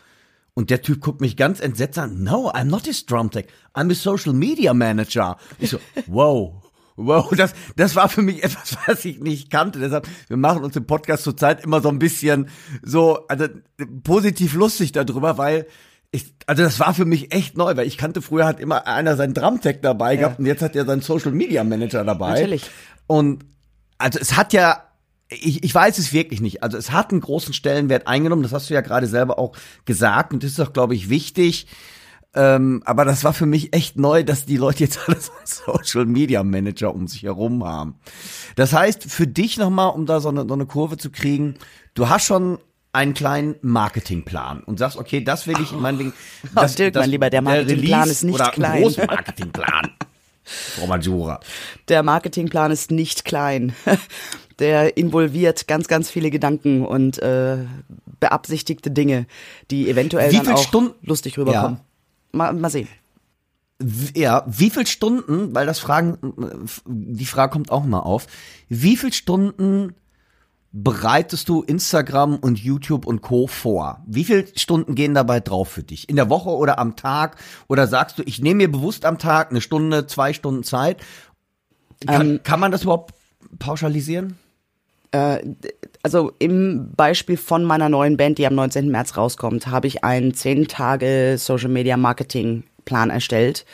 [0.54, 2.22] Und der Typ guckt mich ganz entsetzt an.
[2.22, 3.46] No, I'm not his drum tech.
[3.74, 5.36] I'm a social media manager.
[5.58, 6.62] Ich so, wow.
[6.96, 9.78] Wow, das, das war für mich etwas, was ich nicht kannte.
[9.78, 12.48] Deshalb, wir machen uns im Podcast zurzeit immer so ein bisschen
[12.82, 13.46] so, also
[14.02, 15.66] positiv lustig darüber, weil
[16.10, 19.16] ich, also das war für mich echt neu, weil ich kannte früher hat immer einer
[19.16, 22.40] seinen Drumtech dabei gehabt und jetzt hat er seinen Social Media Manager dabei.
[22.40, 22.70] Natürlich.
[23.06, 23.44] Und
[23.98, 24.85] also es hat ja,
[25.28, 26.62] ich, ich weiß es wirklich nicht.
[26.62, 30.32] Also es hat einen großen Stellenwert eingenommen, das hast du ja gerade selber auch gesagt
[30.32, 31.66] und das ist doch, glaube ich, wichtig.
[32.34, 35.78] Ähm, aber das war für mich echt neu, dass die Leute jetzt alle so einen
[35.78, 37.96] Social Media Manager um sich herum haben.
[38.56, 41.54] Das heißt, für dich nochmal, um da so eine, so eine Kurve zu kriegen,
[41.94, 42.58] du hast schon
[42.92, 46.12] einen kleinen Marketingplan und sagst, okay, das will ich, meinetwegen,
[46.44, 48.72] Oh, das, Dirk, mein Lieber, der Marketingplan ist nicht oder klein.
[48.72, 49.90] Ein großen Marketingplan.
[50.44, 51.40] Frau Majura.
[51.88, 53.74] Der Marketingplan ist nicht klein.
[54.58, 57.58] Der involviert ganz, ganz viele Gedanken und äh,
[58.20, 59.26] beabsichtigte Dinge,
[59.70, 61.80] die eventuell Wie dann auch Stunden- lustig rüberkommen.
[62.32, 62.88] Mal, mal sehen.
[64.14, 66.16] Ja, wie viel Stunden, weil das Fragen,
[66.86, 68.26] die Frage kommt auch mal auf,
[68.70, 69.94] wie viel Stunden
[70.72, 73.46] bereitest du Instagram und YouTube und Co.
[73.46, 74.02] vor?
[74.06, 76.08] Wie viel Stunden gehen dabei drauf für dich?
[76.08, 77.36] In der Woche oder am Tag?
[77.68, 80.98] Oder sagst du, ich nehme mir bewusst am Tag eine Stunde, zwei Stunden Zeit?
[82.06, 83.14] Kann, kann man das überhaupt
[83.58, 84.38] pauschalisieren?
[86.02, 88.88] Also im Beispiel von meiner neuen Band, die am 19.
[88.90, 93.64] März rauskommt, habe ich einen 10 Tage Social Media Marketing Plan erstellt.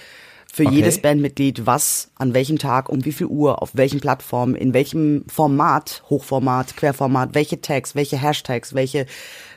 [0.51, 0.75] Für Okay.
[0.75, 5.25] jedes Bandmitglied, was an welchem Tag, um wie viel Uhr, auf welchen Plattformen, in welchem
[5.27, 9.07] Format, Hochformat, Querformat, welche Tags, welche Hashtags, welche,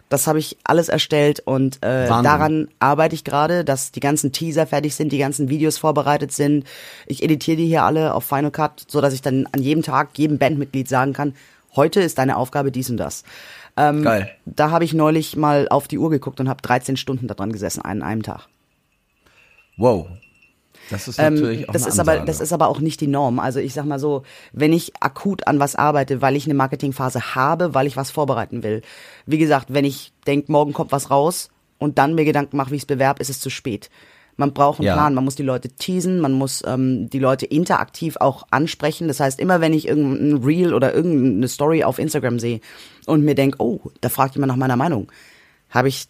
[0.07, 2.23] das habe ich alles erstellt und äh, Wahnsinn.
[2.23, 6.63] daran arbeite ich gerade, dass die ganzen Teaser fertig sind, die ganzen Videos vorbereitet sind.
[7.07, 10.17] Ich editiere die hier alle auf Final Cut, so dass ich dann an jedem Tag
[10.17, 11.33] jedem Bandmitglied sagen kann,
[11.75, 13.23] heute ist deine Aufgabe dies und das.
[13.77, 14.31] Ähm, Geil.
[14.45, 17.81] Da habe ich neulich mal auf die Uhr geguckt und habe 13 Stunden daran gesessen,
[17.81, 18.47] an einem Tag.
[19.77, 20.07] Wow.
[20.89, 23.39] Das ist Ähm, natürlich auch das ist aber das ist aber auch nicht die Norm.
[23.39, 27.35] Also ich sag mal so, wenn ich akut an was arbeite, weil ich eine Marketingphase
[27.35, 28.81] habe, weil ich was vorbereiten will.
[29.25, 32.75] Wie gesagt, wenn ich denk, morgen kommt was raus und dann mir Gedanken mache, wie
[32.75, 33.89] ich es bewerbe, ist es zu spät.
[34.37, 34.93] Man braucht einen Ja.
[34.93, 39.07] Plan, man muss die Leute teasen, man muss ähm, die Leute interaktiv auch ansprechen.
[39.07, 42.59] Das heißt, immer wenn ich irgendein Reel oder irgendeine Story auf Instagram sehe
[43.05, 45.11] und mir denk, oh, da fragt jemand nach meiner Meinung,
[45.69, 46.07] habe ich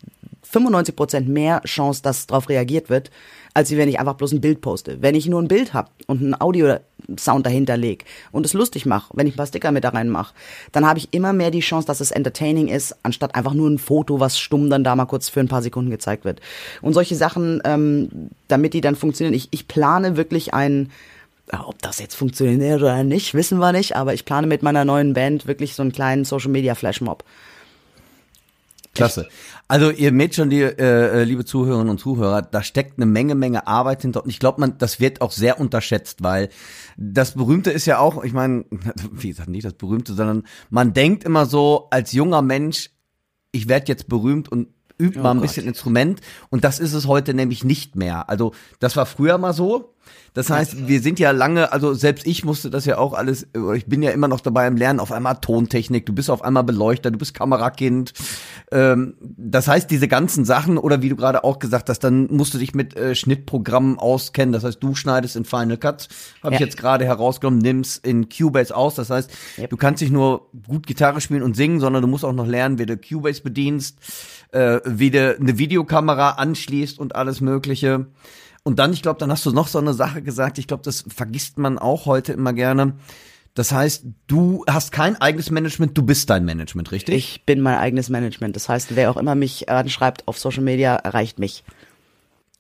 [0.54, 3.12] 95% mehr Chance, dass darauf reagiert wird,
[3.54, 5.02] als wenn ich einfach bloß ein Bild poste.
[5.02, 9.14] Wenn ich nur ein Bild habe und einen Audio-Sound dahinter leg und es lustig mache,
[9.16, 10.34] wenn ich ein paar Sticker mit da rein mache,
[10.74, 13.78] dann habe ich immer mehr die Chance, dass es entertaining ist, anstatt einfach nur ein
[13.78, 16.42] Foto, was stumm dann da mal kurz für ein paar Sekunden gezeigt wird.
[16.82, 19.34] Und solche Sachen, ähm, damit die dann funktionieren.
[19.34, 20.92] Ich, ich plane wirklich ein
[21.54, 24.84] ja, ob das jetzt funktioniert oder nicht, wissen wir nicht, aber ich plane mit meiner
[24.84, 27.24] neuen Band wirklich so einen kleinen Social Media Flashmob.
[28.96, 29.28] Klasse.
[29.68, 33.68] Also ihr merkt schon, die, äh, liebe Zuhörerinnen und Zuhörer, da steckt eine Menge, Menge
[33.68, 34.24] Arbeit hinter.
[34.24, 36.50] Und ich glaube, man, das wird auch sehr unterschätzt, weil
[36.98, 38.66] das Berühmte ist ja auch, ich meine,
[39.12, 42.92] wie gesagt, nicht das Berühmte, sondern man denkt immer so als junger Mensch,
[43.52, 46.22] ich werde jetzt berühmt und übt mal ein bisschen Instrument.
[46.50, 48.30] Und das ist es heute nämlich nicht mehr.
[48.30, 49.95] Also das war früher mal so.
[50.34, 53.86] Das heißt, wir sind ja lange, also selbst ich musste das ja auch alles, ich
[53.86, 57.10] bin ja immer noch dabei im Lernen, auf einmal Tontechnik, du bist auf einmal Beleuchter,
[57.10, 58.12] du bist Kamerakind.
[58.72, 62.54] Ähm, das heißt, diese ganzen Sachen, oder wie du gerade auch gesagt hast, dann musst
[62.54, 64.52] du dich mit äh, Schnittprogrammen auskennen.
[64.52, 66.10] Das heißt, du schneidest in Final Cut,
[66.44, 66.66] habe ich Ja.
[66.66, 68.96] jetzt gerade herausgenommen, nimmst in Cubase aus.
[68.96, 69.32] Das heißt,
[69.70, 72.78] du kannst nicht nur gut Gitarre spielen und singen, sondern du musst auch noch lernen,
[72.78, 74.00] wie du Cubase bedienst,
[74.52, 78.08] äh, wie du eine Videokamera anschließt und alles Mögliche.
[78.68, 81.06] Und dann, ich glaube, dann hast du noch so eine Sache gesagt, ich glaube, das
[81.08, 82.96] vergisst man auch heute immer gerne.
[83.54, 87.16] Das heißt, du hast kein eigenes Management, du bist dein Management, richtig?
[87.16, 88.56] Ich bin mein eigenes Management.
[88.56, 91.64] Das heißt, wer auch immer mich anschreibt auf Social Media, erreicht mich.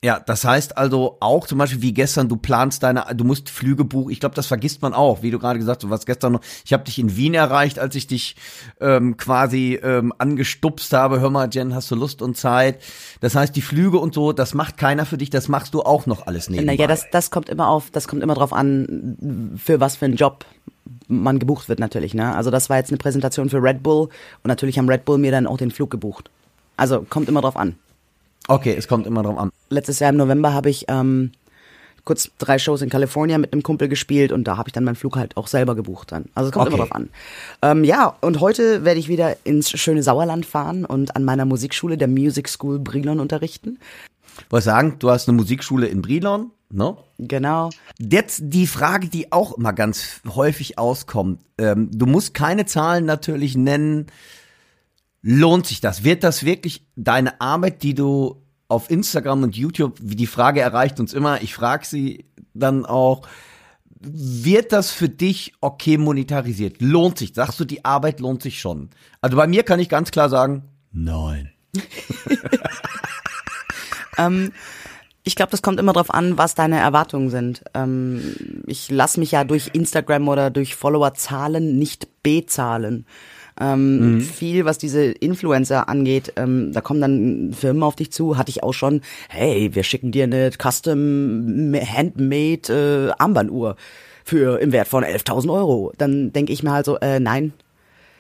[0.06, 3.86] Ja, das heißt also auch zum Beispiel wie gestern, du planst deine, du musst Flüge
[3.86, 4.12] buchen.
[4.12, 6.42] Ich glaube, das vergisst man auch, wie du gerade gesagt hast, du warst gestern noch.
[6.64, 8.36] Ich habe dich in Wien erreicht, als ich dich
[8.80, 11.22] ähm, quasi ähm, angestupst habe.
[11.22, 12.84] Hör mal, Jen, hast du Lust und Zeit?
[13.20, 16.06] Das heißt, die Flüge und so, das macht keiner für dich, das machst du auch
[16.06, 16.76] noch alles nebenbei.
[16.76, 20.18] Naja, das, das kommt immer auf, das kommt immer drauf an, für was für einen
[20.18, 20.46] Job
[21.08, 22.14] man gebucht wird natürlich.
[22.14, 22.36] Ne?
[22.36, 24.10] Also das war jetzt eine Präsentation für Red Bull
[24.44, 26.30] und natürlich haben Red Bull mir dann auch den Flug gebucht.
[26.78, 27.76] Also kommt immer drauf an.
[28.48, 29.52] Okay, es kommt immer drauf an.
[29.70, 31.32] Letztes Jahr im November habe ich ähm,
[32.04, 34.96] kurz drei Shows in Kalifornien mit einem Kumpel gespielt und da habe ich dann meinen
[34.96, 36.26] Flug halt auch selber gebucht dann.
[36.36, 36.76] Also es kommt Okay.
[36.76, 37.10] immer drauf an.
[37.62, 41.98] Ähm, ja, und heute werde ich wieder ins schöne Sauerland fahren und an meiner Musikschule,
[41.98, 43.80] der Music School Brilon, unterrichten.
[44.50, 46.96] Wollte sagen, du hast eine Musikschule in Brilon, ne?
[47.18, 47.70] Genau.
[47.98, 51.40] Jetzt die Frage, die auch immer ganz häufig auskommt.
[51.58, 54.08] Ähm, du musst keine Zahlen natürlich nennen.
[55.28, 56.04] Lohnt sich das?
[56.04, 61.00] Wird das wirklich deine Arbeit, die du auf Instagram und YouTube, wie die Frage erreicht
[61.00, 63.28] uns immer, ich frage sie dann auch,
[64.00, 66.80] wird das für dich okay monetarisiert?
[66.80, 67.34] Lohnt sich?
[67.34, 68.92] Sagst du, die Arbeit lohnt sich schon?
[69.20, 71.52] Also bei mir kann ich ganz klar sagen, nein.
[75.24, 77.64] Ich glaube, das kommt immer drauf an, was deine Erwartungen sind.
[77.74, 83.08] Ähm, ich lasse mich ja durch Instagram oder durch Followerzahlen nicht bezahlen.
[83.60, 88.50] Ähm, Viel, was diese Influencer angeht, ähm, da kommen dann Firmen auf dich zu, hatte
[88.50, 93.78] ich auch schon, hey, wir schicken dir eine Custom Handmade äh, Armbanduhr
[94.26, 95.94] für im Wert von 11.000 Euro.
[95.98, 97.54] Dann denke ich mir halt so, äh, nein,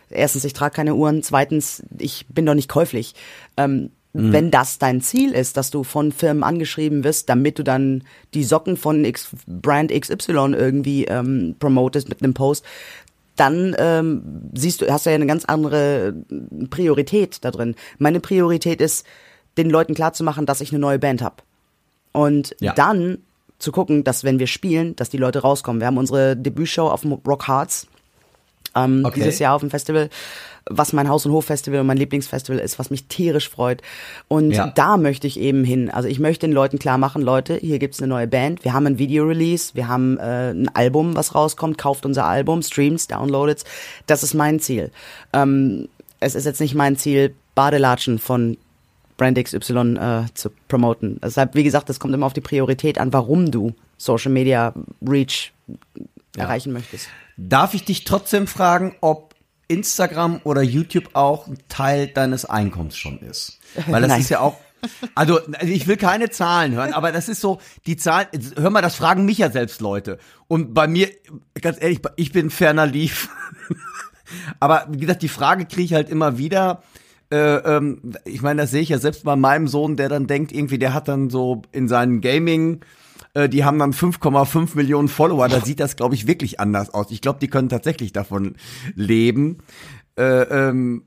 [0.10, 3.14] erstens, ich trage keine Uhren, zweitens, ich bin doch nicht käuflich.
[3.58, 8.06] Ähm, Wenn das dein Ziel ist, dass du von Firmen angeschrieben wirst, damit du dann
[8.34, 12.64] die Socken von X, Brand XY irgendwie ähm, promotest mit einem Post,
[13.36, 16.14] dann ähm, siehst du, hast du ja eine ganz andere
[16.70, 17.76] Priorität da drin.
[17.98, 19.06] Meine Priorität ist,
[19.58, 21.38] den Leuten klarzumachen, dass ich eine neue Band habe.
[22.12, 22.74] Und Ja.
[22.74, 23.20] dann
[23.60, 25.80] zu gucken, dass wenn wir spielen, dass die Leute rauskommen.
[25.82, 27.88] Wir haben unsere Debütshow auf dem Rock Hearts
[28.76, 29.16] ähm, Okay.
[29.22, 30.10] dieses Jahr auf dem Festival,
[30.68, 33.82] was mein Haus- und Hoffestival und mein Lieblingsfestival ist, was mich tierisch freut.
[34.28, 34.68] Und Ja.
[34.68, 35.90] da möchte ich eben hin.
[35.92, 38.88] Also ich möchte den Leuten klar machen, Leute, hier gibt's eine neue Band, wir haben
[38.88, 43.64] ein Video-Release, wir haben äh, ein Album, was rauskommt, kauft unser Album, streams, downloadet's.
[44.08, 44.92] Das ist mein Ziel.
[45.34, 45.88] Ähm,
[46.20, 48.58] es ist jetzt nicht mein Ziel, Badelatschen von
[49.18, 51.20] Brand XY äh, zu promoten.
[51.24, 54.74] Deshalb, wie gesagt, das kommt immer auf die Priorität an, warum du Social Media
[55.08, 55.54] Reach
[56.36, 57.08] erreichen möchtest.
[57.38, 59.36] Darf ich dich trotzdem fragen, ob
[59.68, 63.60] Instagram oder YouTube auch ein Teil deines Einkommens schon ist?
[63.88, 64.22] Weil das Nein.
[64.22, 64.58] ist ja auch.
[65.16, 68.84] Also, also ich will keine Zahlen hören, aber das ist so, die Zahlen, hör mal,
[68.84, 70.20] das fragen mich ja selbst Leute.
[70.48, 71.10] Und bei mir,
[71.60, 73.30] ganz ehrlich, ich bin ferner lief.
[74.60, 76.84] aber wie gesagt, die Frage kriege ich halt immer wieder.
[77.32, 80.52] Äh, ähm, ich meine, das sehe ich ja selbst bei meinem Sohn, der dann denkt,
[80.52, 82.82] irgendwie, der hat dann so in seinen Gaming,
[83.36, 85.48] äh, die haben dann 5,5 Millionen Follower.
[85.48, 87.12] Da sieht das, glaube ich, wirklich anders aus.
[87.12, 88.56] Ich glaube, die können tatsächlich davon
[88.96, 89.60] leben.
[90.18, 91.04] Äh, ähm,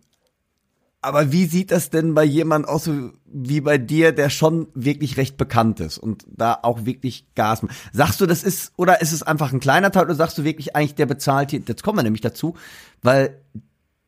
[1.00, 2.90] aber wie sieht das denn bei jemand aus
[3.24, 7.76] wie bei dir, der schon wirklich recht bekannt ist und da auch wirklich Gas macht?
[7.92, 10.74] Sagst du, das ist, oder ist es einfach ein kleiner Teil oder sagst du wirklich
[10.74, 12.56] eigentlich, der bezahlt hier, jetzt kommen wir nämlich dazu,
[13.00, 13.40] weil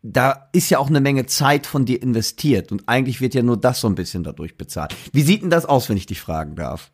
[0.03, 3.57] da ist ja auch eine Menge Zeit von dir investiert und eigentlich wird ja nur
[3.57, 4.95] das so ein bisschen dadurch bezahlt.
[5.13, 6.91] Wie sieht denn das aus, wenn ich dich fragen darf?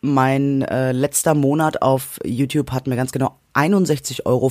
[0.00, 4.48] Mein äh, letzter Monat auf YouTube hat mir ganz genau 61,75 Euro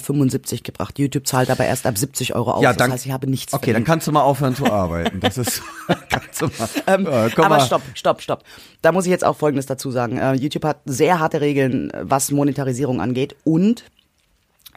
[0.63, 0.99] gebracht.
[0.99, 2.63] YouTube zahlt aber erst ab 70 Euro aus.
[2.75, 3.87] das heißt, ich habe nichts Okay, dann verdient.
[3.87, 5.19] kannst du mal aufhören zu arbeiten.
[5.21, 5.61] Das ist,
[6.09, 6.69] kannst du mal.
[6.87, 7.59] Ähm, Ja, aber mal.
[7.61, 8.43] stopp, stopp, stopp.
[8.81, 10.17] Da muss ich jetzt auch Folgendes dazu sagen.
[10.17, 13.35] Äh, YouTube hat sehr harte Regeln, was Monetarisierung angeht.
[13.45, 13.85] Und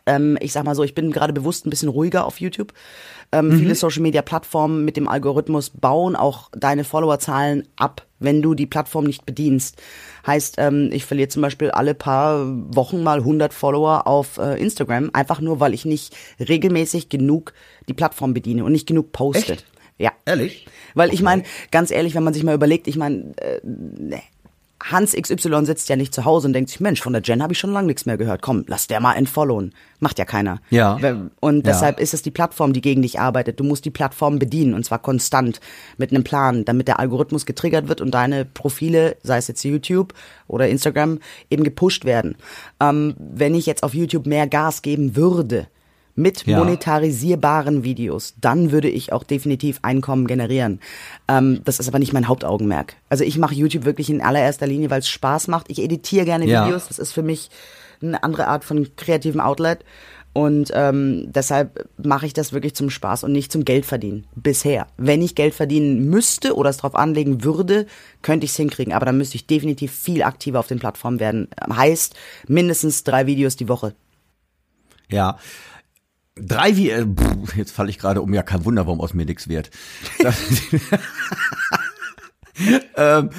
[0.07, 2.73] ähm, ich sag mal so, ich bin gerade bewusst ein bisschen ruhiger auf YouTube.
[3.33, 3.59] Ähm, Mhm.
[3.59, 9.27] Viele Social-Media-Plattformen mit dem Algorithmus bauen auch deine Followerzahlen ab, wenn du die Plattform nicht
[9.27, 9.83] bedienst.
[10.27, 15.11] Heißt, ähm, ich verliere zum Beispiel alle paar Wochen mal 100 Follower auf äh, Instagram,
[15.13, 17.55] einfach nur, weil ich nicht regelmäßig genug
[17.89, 19.55] die Plattform bediene und nicht genug poste.
[19.55, 19.67] Echt?
[19.99, 20.13] Ja.
[20.25, 20.67] Ehrlich?
[20.95, 23.61] Weil ich meine, ganz ehrlich, wenn man sich mal überlegt, ich meine, äh,
[24.83, 27.53] Hans XY sitzt ja nicht zu Hause und denkt sich, Mensch, von der Jen habe
[27.53, 28.41] ich schon lange nichts mehr gehört.
[28.41, 29.75] Komm, lass der mal entfollowen.
[29.99, 30.61] Macht ja keiner.
[30.71, 30.99] Ja.
[31.41, 31.73] Und Ja.
[31.73, 33.61] deshalb ist es die Plattform, die gegen dich arbeitet.
[33.61, 35.61] Du musst die Plattform bedienen und zwar konstant
[35.99, 40.15] mit einem Plan, damit der Algorithmus getriggert wird und deine Profile, sei es jetzt YouTube
[40.49, 41.19] oder Instagram,
[41.51, 42.37] eben gepusht werden.
[42.81, 45.67] Ähm, wenn ich jetzt auf YouTube mehr Gas geben würde,
[46.21, 46.59] mit Ja.
[46.59, 50.81] monetarisierbaren Videos, dann würde ich auch definitiv Einkommen generieren.
[51.29, 52.97] Ähm, das ist aber nicht mein Hauptaugenmerk.
[53.09, 55.67] Also ich mache YouTube wirklich in allererster Linie, weil es Spaß macht.
[55.71, 56.67] Ich editiere gerne Ja.
[56.67, 56.89] Videos.
[56.89, 57.51] Das ist für mich
[58.03, 59.85] eine andere Art von kreativem Outlet.
[60.33, 64.29] Und ähm, deshalb mache ich das wirklich zum Spaß und nicht zum Geld verdienen.
[64.37, 64.87] Bisher.
[64.97, 67.87] Wenn ich Geld verdienen müsste oder es drauf anlegen würde,
[68.23, 68.93] könnte ich es hinkriegen.
[68.93, 71.49] Aber dann müsste ich definitiv viel aktiver auf den Plattformen werden.
[71.69, 72.15] Heißt
[72.47, 73.93] mindestens drei Videos die Woche.
[75.11, 75.39] Ja.
[76.41, 79.25] Drei wie, äh, pff, jetzt falle ich gerade um, ja, kein Wunder, warum aus mir
[79.25, 79.71] nichts wird.
[80.23, 80.37] Das,
[82.97, 83.31] ähm,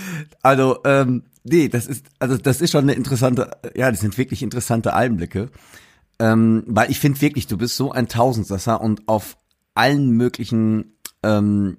[0.42, 4.44] also, ähm, nee, das ist, also das ist schon eine interessante, ja, das sind wirklich
[4.44, 5.50] interessante Einblicke.
[6.20, 9.38] Ähm, weil ich finde wirklich, du bist so ein Tausendsasser und auf
[9.74, 11.78] allen möglichen ähm,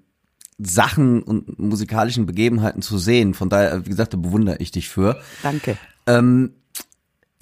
[0.59, 3.35] Sachen und musikalischen Begebenheiten zu sehen.
[3.35, 5.21] Von daher, wie gesagt, da bewundere ich dich für.
[5.43, 5.77] Danke.
[6.07, 6.55] Ähm,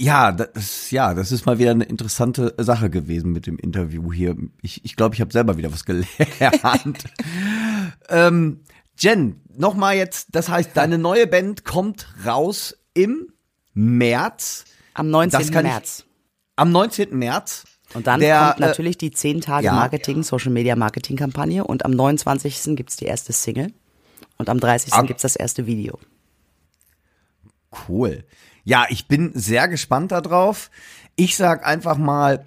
[0.02, 4.36] ja, das, ja, das ist mal wieder eine interessante Sache gewesen mit dem Interview hier.
[4.62, 7.04] Ich ich, glaube, ich habe selber wieder was gelernt.
[8.08, 8.60] ähm,
[8.98, 13.28] Jen, nochmal jetzt, das heißt, deine neue Band kommt raus im
[13.74, 14.64] März.
[14.94, 15.38] Am 19.
[15.40, 16.04] Das kann ich- März.
[16.56, 17.16] Am 19.
[17.18, 17.64] März.
[17.94, 19.72] Und dann Der, kommt natürlich die 10 Tage ja.
[19.72, 22.76] Marketing, Social Media Marketing Kampagne und am 29.
[22.76, 23.72] gibt's die erste Single
[24.38, 24.92] und am 30.
[24.92, 25.98] Ab- gibt's das erste Video.
[27.88, 28.24] Cool.
[28.64, 30.70] Ja, ich bin sehr gespannt darauf.
[31.16, 32.44] Ich sag einfach mal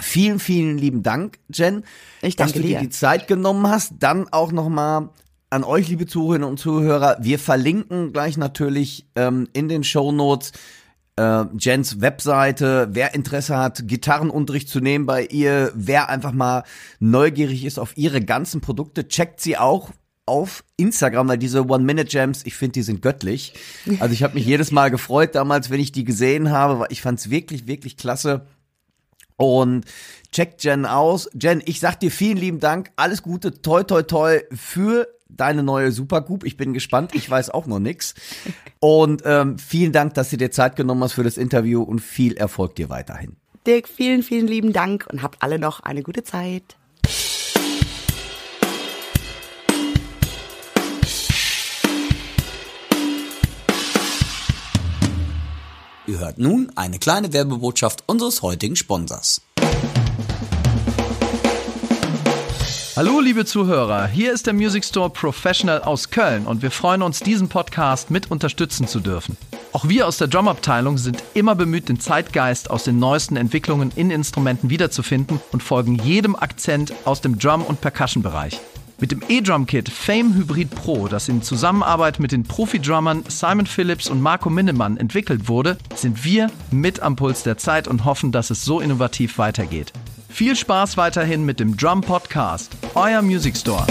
[0.00, 1.84] vielen, vielen lieben Dank, Jen,
[2.22, 3.94] Ich dass danke du dir die Zeit genommen hast.
[4.00, 5.10] Dann auch noch mal
[5.50, 7.16] an euch, liebe Zuhörerinnen und Zuhörer.
[7.20, 10.52] Wir verlinken gleich natürlich ähm, in den Show Notes
[11.16, 16.64] äh, Jens Webseite, wer Interesse hat, Gitarrenunterricht zu nehmen bei ihr, wer einfach mal
[16.98, 19.90] neugierig ist auf ihre ganzen Produkte, checkt sie auch
[20.26, 23.54] auf Instagram, weil diese One-Minute-Jams, ich finde, die sind göttlich.
[24.00, 27.02] Also ich habe mich jedes Mal gefreut damals, wenn ich die gesehen habe, weil ich
[27.02, 28.46] fand's wirklich, wirklich klasse.
[29.36, 29.84] Und
[30.32, 31.28] checkt Jen aus.
[31.34, 32.90] Jen, ich sag dir vielen lieben Dank.
[32.96, 36.44] Alles Gute, toi, toi, toi für deine neue Supergroup.
[36.44, 37.14] Ich bin gespannt.
[37.14, 38.14] Ich weiß auch noch nix.
[38.80, 42.36] Und ähm, vielen Dank, dass du dir Zeit genommen hast für das Interview und viel
[42.36, 43.36] Erfolg dir weiterhin.
[43.66, 46.76] Dirk, vielen, vielen lieben Dank und habt alle noch eine gute Zeit.
[56.06, 59.40] Ihr hört nun eine kleine Werbebotschaft unseres heutigen Sponsors.
[62.94, 67.20] Hallo liebe Zuhörer, hier ist der Music Store Professional aus Köln und wir freuen uns,
[67.20, 69.38] diesen Podcast mit unterstützen zu dürfen.
[69.72, 74.10] Auch wir aus der Drum-Abteilung sind immer bemüht, den Zeitgeist aus den neuesten Entwicklungen in
[74.10, 78.60] Instrumenten wiederzufinden und folgen jedem Akzent aus dem Drum- und Percussion-Bereich.
[79.04, 84.22] Mit dem E-Drum-Kit Fame Hybrid Pro, das in Zusammenarbeit mit den Profi-Drummern Simon Phillips und
[84.22, 88.64] Marco Minnemann entwickelt wurde, sind wir mit am Puls der Zeit und hoffen, dass es
[88.64, 89.92] so innovativ weitergeht.
[90.30, 93.86] Viel Spaß weiterhin mit dem Drum Podcast, euer Music Store.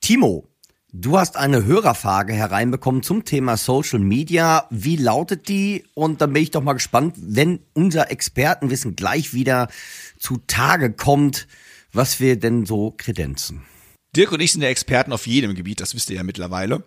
[0.00, 0.51] Timo,
[0.92, 4.66] du hast eine Hörerfrage hereinbekommen zum Thema Social Media.
[4.70, 5.84] Wie lautet die?
[5.94, 9.68] Und dann bin ich doch mal gespannt, wenn unser Expertenwissen gleich wieder
[10.18, 11.48] zu Tage kommt,
[11.92, 13.64] was wir denn so kredenzen.
[14.14, 16.84] Dirk und ich sind ja Experten auf jedem Gebiet, das wisst ihr ja mittlerweile.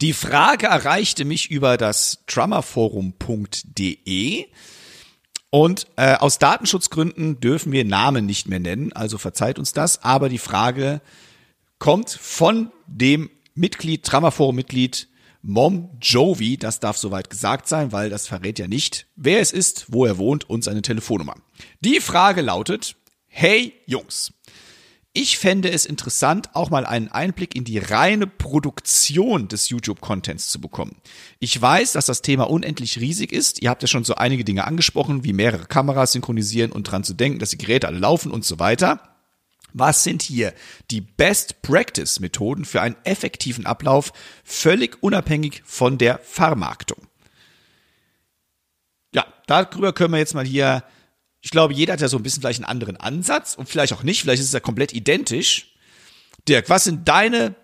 [0.00, 4.46] Die Frage erreichte mich über das drummerforum.de
[5.50, 10.28] und äh, aus Datenschutzgründen dürfen wir Namen nicht mehr nennen, also verzeiht uns das, aber
[10.28, 11.00] die Frage
[11.78, 15.08] kommt von dem Mitglied, Drummerforum-Mitglied
[15.42, 19.86] Mom Jovi, das darf soweit gesagt sein, weil das verrät ja nicht, wer es ist,
[19.88, 21.34] wo er wohnt und seine Telefonnummer.
[21.80, 22.96] Die Frage lautet,
[23.28, 24.32] hey Jungs,
[25.12, 30.60] ich fände es interessant, auch mal einen Einblick in die reine Produktion des YouTube-Contents zu
[30.60, 30.96] bekommen.
[31.38, 33.62] Ich weiß, dass das Thema unendlich riesig ist.
[33.62, 37.14] Ihr habt ja schon so einige Dinge angesprochen, wie mehrere Kameras synchronisieren und dran zu
[37.14, 39.07] denken, dass die Geräte alle laufen und so weiter.
[39.78, 40.52] Was sind hier
[40.90, 44.12] die Best Practice Methoden für einen effektiven Ablauf,
[44.44, 47.06] völlig unabhängig von der Vermarktung?
[49.14, 50.84] Ja, darüber können wir jetzt mal hier
[51.40, 54.02] ich glaube, jeder hat ja so ein bisschen vielleicht einen anderen Ansatz und vielleicht auch
[54.02, 55.74] nicht, vielleicht ist es ja komplett identisch.
[56.48, 57.54] Dirk, was sind deine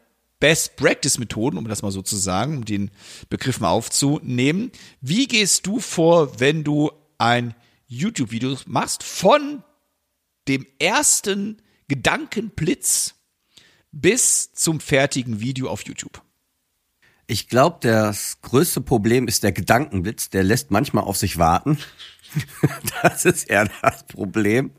[0.40, 2.90] Best Practice Methoden, um das mal so zu sagen, um den
[3.28, 4.70] Begriff mal aufzunehmen?
[5.00, 7.54] Wie gehst du vor, wenn du ein
[7.86, 9.62] YouTube-Video machst von
[10.46, 13.14] dem ersten Gedankenblitz
[13.92, 16.22] bis zum fertigen Video auf YouTube?
[17.26, 20.28] Ich glaube, das größte Problem ist der Gedankenblitz.
[20.28, 21.78] Der lässt manchmal auf sich warten.
[23.02, 24.72] Das ist ja das Problem.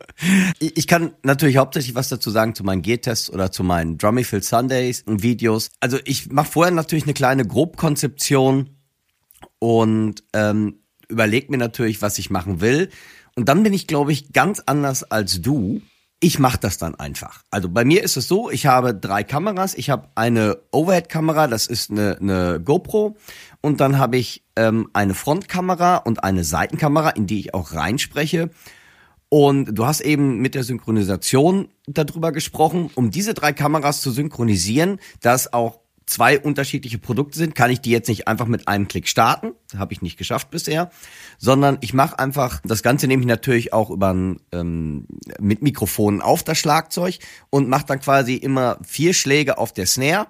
[0.60, 5.04] Ich kann natürlich hauptsächlich was dazu sagen zu meinen G-Tests oder zu meinen Drummyfield Sundays
[5.04, 5.70] und Videos.
[5.80, 8.72] Also ich mache vorher natürlich eine kleine Grobkonzeption
[9.60, 12.90] und ähm, überlege mir natürlich, was ich machen will.
[13.36, 15.82] Und dann bin ich, glaube ich, ganz anders als du.
[16.22, 17.44] Ich mache das dann einfach.
[17.52, 19.76] Also bei mir ist es so, ich habe drei Kameras.
[19.76, 23.18] Ich habe eine Overhead-Kamera, das ist eine, eine GoPro
[23.62, 28.50] und dann habe ich ähm, eine Frontkamera und eine Seitenkamera, in die ich auch reinspreche.
[29.30, 32.90] Und du hast eben mit der Synchronisation darüber gesprochen.
[32.96, 37.90] Um diese drei Kameras zu synchronisieren, dass auch zwei unterschiedliche Produkte sind, kann ich die
[37.90, 39.54] jetzt nicht einfach mit einem Klick starten.
[39.76, 40.92] Habe ich nicht geschafft bisher.
[41.38, 45.08] Sondern ich mache einfach, das Ganze nehme ich natürlich auch über ein, ähm,
[45.40, 50.28] mit Mikrofonen auf das Schlagzeug und mache dann quasi immer vier Schläge auf der Snare,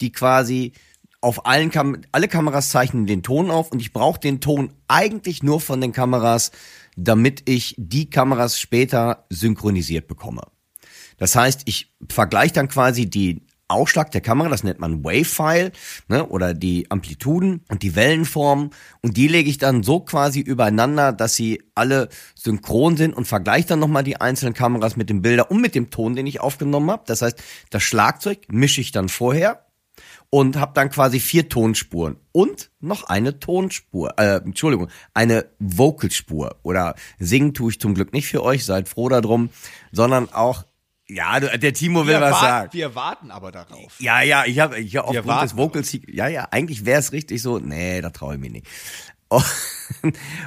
[0.00, 0.72] die quasi
[1.20, 5.42] auf allen Kam alle Kameras zeichnen den Ton auf und ich brauche den Ton eigentlich
[5.42, 6.50] nur von den Kameras,
[6.96, 10.42] damit ich die Kameras später synchronisiert bekomme.
[11.16, 15.72] Das heißt, ich vergleiche dann quasi die Ausschlag der Kamera, das nennt man Wave-File,
[16.08, 18.70] ne, oder die Amplituden und die Wellenformen
[19.02, 23.68] und die lege ich dann so quasi übereinander, dass sie alle synchron sind und vergleiche
[23.68, 26.90] dann nochmal die einzelnen Kameras mit dem Bilder und mit dem Ton, den ich aufgenommen
[26.90, 27.04] habe.
[27.06, 29.64] Das heißt, das Schlagzeug mische ich dann vorher
[30.30, 36.96] und habe dann quasi vier Tonspuren und noch eine Tonspur, äh, Entschuldigung, eine Vocalspur oder
[37.18, 39.50] singen tue ich zum Glück nicht für euch, seid froh darum,
[39.92, 40.64] sondern auch
[41.08, 42.72] ja, der Timo will wir was warten, sagen.
[42.72, 44.00] Wir warten aber darauf.
[44.00, 47.12] Ja, ja, ich habe ich hab aufgrund warten des Vocals, ja, ja, eigentlich wäre es
[47.12, 48.66] richtig so, nee, da traue ich mich nicht.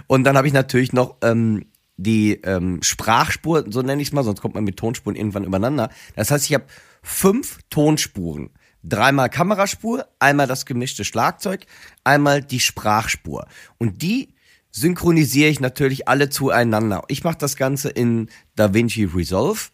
[0.08, 1.66] Und dann habe ich natürlich noch ähm,
[1.98, 5.90] die ähm, Sprachspur, so nenne ich es mal, sonst kommt man mit Tonspuren irgendwann übereinander.
[6.16, 6.66] Das heißt, ich habe
[7.04, 8.52] fünf Tonspuren
[8.84, 11.66] dreimal Kameraspur, einmal das gemischte Schlagzeug,
[12.04, 13.48] einmal die Sprachspur.
[13.78, 14.34] Und die
[14.72, 17.04] synchronisiere ich natürlich alle zueinander.
[17.08, 19.70] Ich mache das Ganze in DaVinci Resolve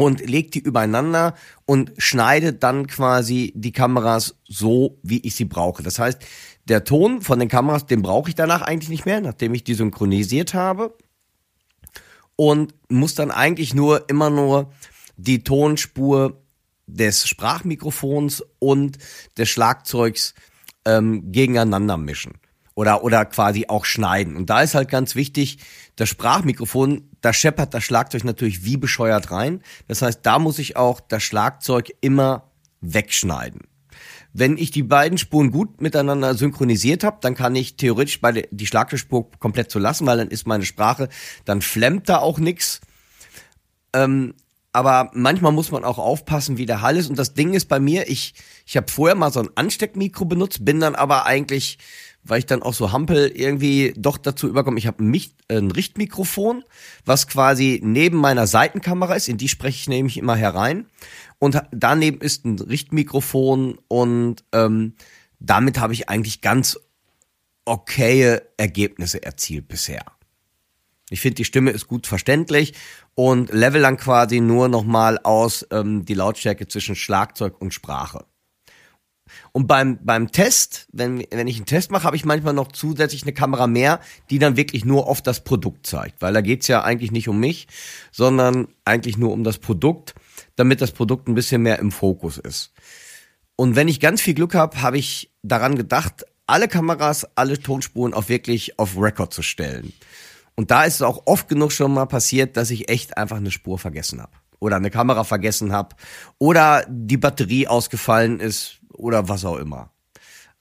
[0.00, 1.34] und leg die übereinander
[1.66, 5.82] und schneide dann quasi die Kameras so, wie ich sie brauche.
[5.82, 6.22] Das heißt,
[6.64, 9.74] der Ton von den Kameras, den brauche ich danach eigentlich nicht mehr, nachdem ich die
[9.74, 10.96] synchronisiert habe.
[12.34, 14.72] Und muss dann eigentlich nur immer nur
[15.18, 16.40] die Tonspur
[16.86, 18.96] des Sprachmikrofons und
[19.36, 20.34] des Schlagzeugs
[20.86, 22.40] ähm, gegeneinander mischen
[22.80, 24.36] oder oder quasi auch schneiden.
[24.36, 25.58] Und da ist halt ganz wichtig,
[25.96, 29.60] das Sprachmikrofon, da scheppert das Schlagzeug natürlich wie bescheuert rein.
[29.86, 32.50] Das heißt, da muss ich auch das Schlagzeug immer
[32.80, 33.60] wegschneiden.
[34.32, 38.66] Wenn ich die beiden Spuren gut miteinander synchronisiert habe, dann kann ich theoretisch beide die
[38.66, 41.10] Schlagzeugspur komplett so lassen, weil dann ist meine Sprache,
[41.44, 42.80] dann flemmt da auch nix.
[43.92, 44.32] Ähm,
[44.72, 47.10] aber manchmal muss man auch aufpassen, wie der Hall ist.
[47.10, 50.64] Und das Ding ist bei mir, ich, ich habe vorher mal so ein Ansteckmikro benutzt,
[50.64, 51.78] bin dann aber eigentlich,
[52.22, 56.64] weil ich dann auch so hampel, irgendwie doch dazu überkommen, ich habe ein, ein Richtmikrofon,
[57.04, 60.86] was quasi neben meiner Seitenkamera ist, in die spreche ich nämlich immer herein.
[61.38, 64.94] Und daneben ist ein Richtmikrofon und ähm,
[65.38, 66.78] damit habe ich eigentlich ganz
[67.64, 70.04] okaye Ergebnisse erzielt bisher.
[71.08, 72.74] Ich finde, die Stimme ist gut verständlich
[73.14, 78.26] und level dann quasi nur nochmal aus ähm, die Lautstärke zwischen Schlagzeug und Sprache.
[79.52, 83.22] Und beim, beim Test, wenn, wenn ich einen Test mache, habe ich manchmal noch zusätzlich
[83.22, 84.00] eine Kamera mehr,
[84.30, 86.22] die dann wirklich nur auf das Produkt zeigt.
[86.22, 87.68] Weil da geht's ja eigentlich nicht um mich,
[88.12, 90.14] sondern eigentlich nur um das Produkt,
[90.56, 92.72] damit das Produkt ein bisschen mehr im Fokus ist.
[93.56, 98.14] Und wenn ich ganz viel Glück habe, habe ich daran gedacht, alle Kameras, alle Tonspuren
[98.14, 99.92] auf wirklich auf Record zu stellen.
[100.56, 103.50] Und da ist es auch oft genug schon mal passiert, dass ich echt einfach eine
[103.50, 104.32] Spur vergessen habe.
[104.58, 105.96] Oder eine Kamera vergessen habe.
[106.38, 108.79] Oder die Batterie ausgefallen ist.
[109.00, 109.90] Oder was auch immer.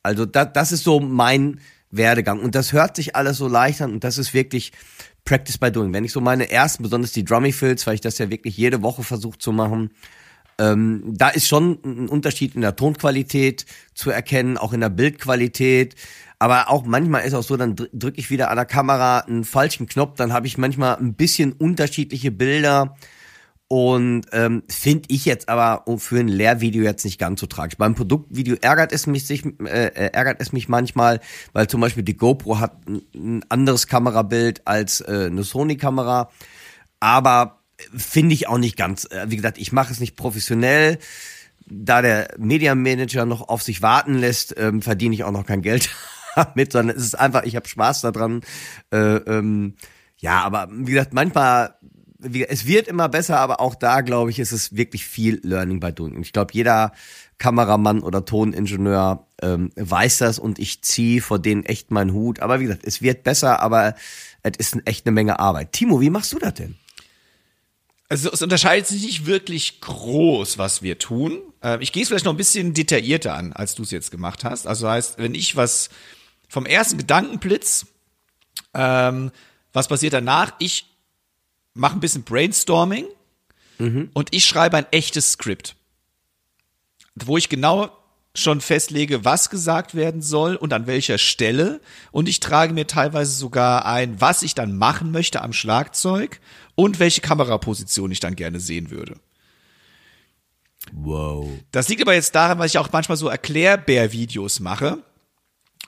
[0.01, 1.59] Also da, das ist so mein
[1.91, 2.39] Werdegang.
[2.39, 3.93] Und das hört sich alles so leicht an.
[3.93, 4.71] Und das ist wirklich
[5.25, 5.93] Practice by Doing.
[5.93, 8.81] Wenn ich so meine ersten, besonders die Drummy Fills, weil ich das ja wirklich jede
[8.81, 9.91] Woche versucht zu machen,
[10.59, 15.95] ähm, da ist schon ein Unterschied in der Tonqualität zu erkennen, auch in der Bildqualität.
[16.37, 19.87] Aber auch manchmal ist auch so, dann drücke ich wieder an der Kamera einen falschen
[19.87, 22.95] Knopf, dann habe ich manchmal ein bisschen unterschiedliche Bilder.
[23.71, 27.77] Und ähm, finde ich jetzt aber für ein Lehrvideo jetzt nicht ganz so tragisch.
[27.77, 31.19] Beim Produktvideo ärgert es mich sich, äh, äh, ärgert es mich manchmal,
[31.53, 36.31] weil zum Beispiel die GoPro hat ein anderes Kamerabild als äh, eine Sony-Kamera.
[36.99, 37.59] Aber
[37.95, 39.05] finde ich auch nicht ganz.
[39.05, 40.97] Äh, wie gesagt, ich mache es nicht professionell.
[41.67, 45.61] Da der Media Manager noch auf sich warten lässt, ähm, verdiene ich auch noch kein
[45.61, 45.91] Geld
[46.35, 48.41] damit, sondern es ist einfach, ich habe Spaß daran.
[48.91, 49.75] Äh, ähm,
[50.17, 51.75] ja, aber wie gesagt, manchmal,
[52.21, 55.91] es wird immer besser, aber auch da, glaube ich, ist es wirklich viel Learning by
[55.91, 56.15] Doing.
[56.15, 56.91] Und ich glaube, jeder
[57.37, 62.41] Kameramann oder Toningenieur ähm, weiß das und ich ziehe vor denen echt meinen Hut.
[62.41, 63.95] Aber wie gesagt, es wird besser, aber
[64.43, 65.71] es ist echt eine Menge Arbeit.
[65.71, 66.75] Timo, wie machst du das denn?
[68.09, 71.39] Also es unterscheidet sich nicht wirklich groß, was wir tun.
[71.63, 74.43] Äh, ich gehe es vielleicht noch ein bisschen detaillierter an, als du es jetzt gemacht
[74.43, 74.67] hast.
[74.67, 75.89] Also heißt, wenn ich was
[76.49, 77.85] vom ersten Gedankenblitz.
[78.73, 79.31] Ähm,
[79.71, 80.53] was passiert danach?
[80.59, 80.87] Ich
[81.79, 83.05] mache ein bisschen Brainstorming
[83.77, 84.09] mhm.
[84.13, 85.75] und ich schreibe ein echtes Skript,
[87.15, 87.91] wo ich genau
[88.35, 91.81] schon festlege, was gesagt werden soll und an welcher Stelle.
[92.11, 96.39] Und ich trage mir teilweise sogar ein, was ich dann machen möchte am Schlagzeug
[96.75, 99.15] und welche Kameraposition ich dann gerne sehen würde.
[100.93, 101.49] Wow.
[101.71, 105.03] Das liegt aber jetzt daran, weil ich auch manchmal so Erklärbär-Videos mache.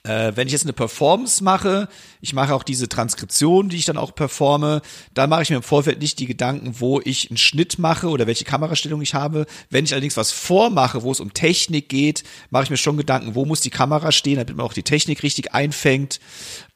[0.04, 1.88] Äh, wenn ich jetzt eine Performance mache,
[2.22, 4.82] ich mache auch diese Transkription, die ich dann auch performe,
[5.14, 8.26] dann mache ich mir im Vorfeld nicht die Gedanken, wo ich einen Schnitt mache oder
[8.26, 9.46] welche Kamerastellung ich habe.
[9.70, 13.36] Wenn ich allerdings was vormache, wo es um Technik geht, mache ich mir schon Gedanken,
[13.36, 16.20] wo muss die Kamera stehen, damit man auch die Technik richtig einfängt.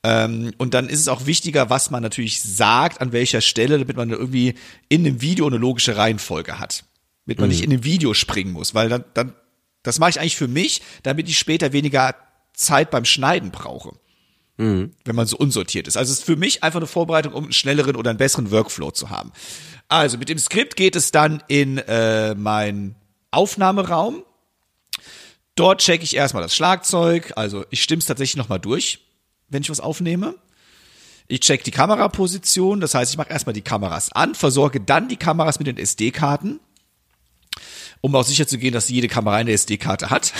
[0.03, 3.97] Ähm, und dann ist es auch wichtiger, was man natürlich sagt, an welcher Stelle, damit
[3.97, 4.53] man irgendwie
[4.87, 6.83] in einem Video eine logische Reihenfolge hat.
[7.25, 7.55] Damit man mhm.
[7.55, 9.33] nicht in einem Video springen muss, weil dann, dann
[9.81, 12.13] das mache ich eigentlich für mich, damit ich später weniger
[12.55, 13.93] Zeit beim Schneiden brauche.
[14.57, 14.91] Mhm.
[15.03, 15.97] Wenn man so unsortiert ist.
[15.97, 18.91] Also es ist für mich einfach eine Vorbereitung, um einen schnelleren oder einen besseren Workflow
[18.91, 19.31] zu haben.
[19.89, 22.95] Also mit dem Skript geht es dann in äh, meinen
[23.31, 24.23] Aufnahmeraum.
[25.55, 27.33] Dort checke ich erstmal das Schlagzeug.
[27.35, 28.99] Also ich stimme es tatsächlich nochmal durch,
[29.49, 30.35] wenn ich was aufnehme.
[31.27, 35.17] Ich check die Kameraposition, das heißt, ich mache erstmal die Kameras an, versorge dann die
[35.17, 36.59] Kameras mit den SD-Karten,
[38.05, 40.31] um auch sicher zu gehen, dass jede Kamera eine SD-Karte hat.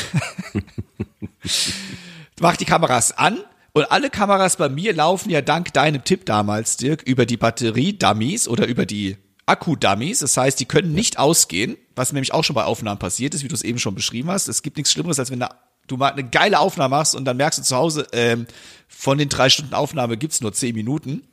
[2.40, 3.40] mach die Kameras an
[3.74, 8.48] und alle Kameras bei mir laufen ja dank deinem Tipp damals, Dirk, über die Batterie-Dummies
[8.48, 10.20] oder über die Akku-Dummies.
[10.20, 13.48] Das heißt, die können nicht ausgehen, was nämlich auch schon bei Aufnahmen passiert ist, wie
[13.48, 14.48] du es eben schon beschrieben hast.
[14.48, 15.44] Es gibt nichts Schlimmeres, als wenn
[15.88, 18.46] du mal eine geile Aufnahme machst und dann merkst du zu Hause, ähm,
[18.88, 21.24] von den drei Stunden Aufnahme gibt's nur zehn Minuten.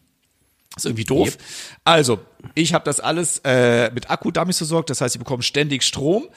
[0.76, 1.28] Ist irgendwie doof.
[1.28, 1.38] Yep.
[1.84, 2.20] Also,
[2.54, 6.28] ich habe das alles äh, mit Akku-Dummies versorgt, das heißt, sie bekommen ständig Strom.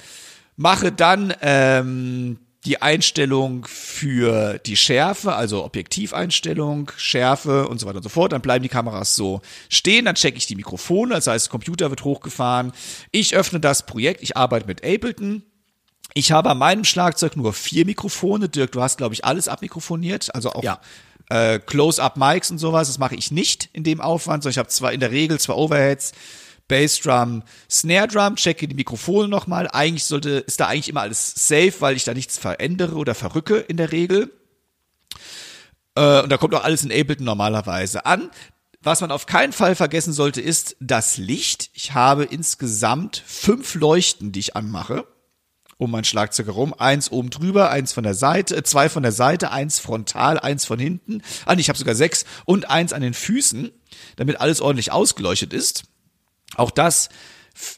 [0.58, 8.04] Mache dann ähm, die Einstellung für die Schärfe, also Objektiveinstellung, Schärfe und so weiter und
[8.04, 8.32] so fort.
[8.32, 12.04] Dann bleiben die Kameras so stehen, dann checke ich die Mikrofone, das heißt, Computer wird
[12.04, 12.72] hochgefahren.
[13.12, 15.44] Ich öffne das Projekt, ich arbeite mit Ableton.
[16.14, 18.48] Ich habe an meinem Schlagzeug nur vier Mikrofone.
[18.48, 20.80] Dirk, du hast, glaube ich, alles abmikrofoniert, also auch Ja.
[21.30, 22.88] Äh, Close-Up-Mics und sowas.
[22.88, 25.54] Das mache ich nicht in dem Aufwand, sondern ich habe zwar in der Regel zwei
[25.54, 26.14] Overheads,
[26.68, 29.70] Bassdrum, Snare Drum, checke die Mikrofone nochmal.
[29.72, 33.58] Eigentlich sollte, ist da eigentlich immer alles safe, weil ich da nichts verändere oder verrücke
[33.58, 34.32] in der Regel.
[35.96, 38.30] Äh, und da kommt auch alles in Ableton normalerweise an.
[38.82, 41.72] Was man auf keinen Fall vergessen sollte, ist das Licht.
[41.74, 45.08] Ich habe insgesamt fünf Leuchten, die ich anmache
[45.78, 46.74] um mein Schlagzeug herum.
[46.74, 50.80] Eins oben drüber, eins von der Seite, zwei von der Seite, eins frontal, eins von
[50.80, 51.22] hinten.
[51.46, 53.72] Ah, nee, ich habe sogar sechs und eins an den Füßen,
[54.16, 55.84] damit alles ordentlich ausgeleuchtet ist.
[56.56, 57.10] Auch das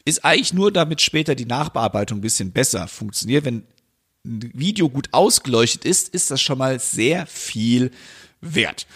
[0.06, 3.46] ist eigentlich nur, damit später die Nachbearbeitung ein bisschen besser funktioniert.
[3.46, 3.64] Wenn
[4.26, 7.92] ein Video gut ausgeleuchtet ist, ist das schon mal sehr viel
[8.42, 8.88] wert.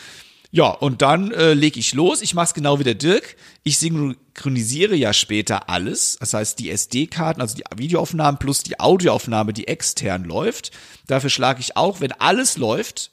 [0.53, 2.21] Ja, und dann äh, lege ich los.
[2.21, 3.37] Ich mache es genau wie der Dirk.
[3.63, 6.17] Ich synchronisiere ja später alles.
[6.19, 10.71] Das heißt, die SD-Karten, also die Videoaufnahmen plus die Audioaufnahme, die extern läuft.
[11.07, 13.11] Dafür schlage ich auch, wenn alles läuft,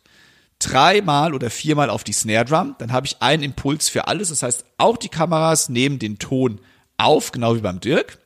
[0.58, 2.74] dreimal oder viermal auf die Snare Drum.
[2.80, 4.30] Dann habe ich einen Impuls für alles.
[4.30, 6.60] Das heißt, auch die Kameras nehmen den Ton
[6.96, 8.18] auf, genau wie beim Dirk.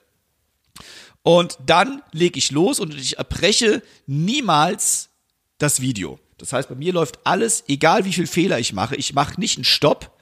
[1.23, 5.11] Und dann lege ich los und ich erbreche niemals
[5.59, 6.19] das Video.
[6.43, 9.59] Das heißt, bei mir läuft alles, egal wie viel Fehler ich mache, ich mache nicht
[9.59, 10.19] einen Stopp,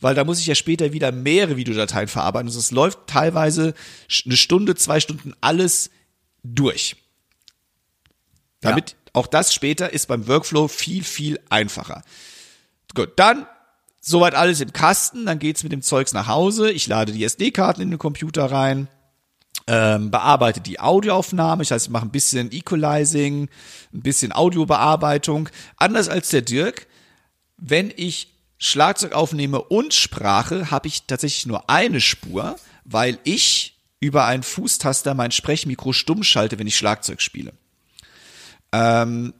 [0.00, 2.48] weil da muss ich ja später wieder mehrere Videodateien verarbeiten.
[2.48, 3.72] Also es läuft teilweise
[4.26, 5.90] eine Stunde, zwei Stunden alles
[6.42, 6.96] durch.
[8.60, 12.02] Damit auch das später ist beim Workflow viel, viel einfacher.
[12.96, 13.46] Gut, dann
[14.00, 16.72] soweit alles im Kasten, dann geht's mit dem Zeugs nach Hause.
[16.72, 18.88] Ich lade die SD-Karten in den Computer rein,
[19.66, 21.62] ähm, bearbeite die Audioaufnahme.
[21.62, 23.48] Das heißt, ich mache ein bisschen Equalizing,
[23.92, 25.48] ein bisschen Audiobearbeitung.
[25.76, 26.86] Anders als der Dirk,
[27.56, 28.28] wenn ich
[28.58, 35.14] Schlagzeug aufnehme und Sprache, habe ich tatsächlich nur eine Spur, weil ich über einen Fußtaster
[35.14, 37.52] mein Sprechmikro stumm schalte, wenn ich Schlagzeug spiele.
[38.72, 39.32] Ähm,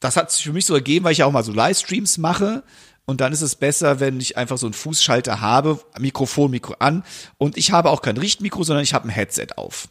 [0.00, 2.62] das hat sich für mich so ergeben, weil ich ja auch mal so Livestreams mache.
[3.08, 7.04] Und dann ist es besser, wenn ich einfach so einen Fußschalter habe, Mikrofon, Mikro an.
[7.38, 9.88] Und ich habe auch kein Richtmikro, sondern ich habe ein Headset auf.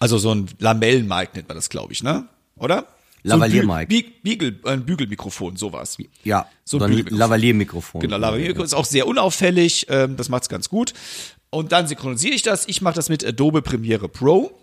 [0.00, 2.26] Also so ein Lamellenmic nennt man das, glaube ich, ne?
[2.56, 2.86] Oder?
[3.22, 3.68] Lavalier-Mic.
[3.68, 5.98] So ein Bü- Biegel, ein Bügelmikrofon, sowas.
[6.22, 7.18] Ja, So ein.
[7.18, 8.00] Lavalier-Mikrofon.
[8.00, 10.94] Genau, Lavalier ist auch sehr unauffällig, ähm, das macht's ganz gut.
[11.50, 12.66] Und dann synchronisiere ich das.
[12.66, 14.58] Ich mache das mit Adobe Premiere Pro.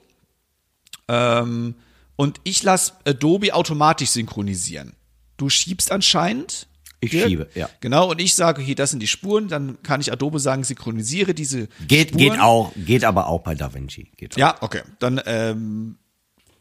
[1.07, 1.75] Ähm,
[2.15, 4.93] und ich lasse Adobe automatisch synchronisieren.
[5.37, 6.67] Du schiebst anscheinend.
[7.03, 7.27] Ich Dirk?
[7.27, 7.67] schiebe, ja.
[7.79, 11.33] Genau, und ich sage, hier, das sind die Spuren, dann kann ich Adobe sagen, synchronisiere
[11.33, 12.19] diese Geht, Spuren.
[12.19, 14.11] geht auch, geht aber auch bei DaVinci.
[14.15, 14.37] Geht auch.
[14.37, 14.81] Ja, okay.
[14.99, 15.97] Dann ähm,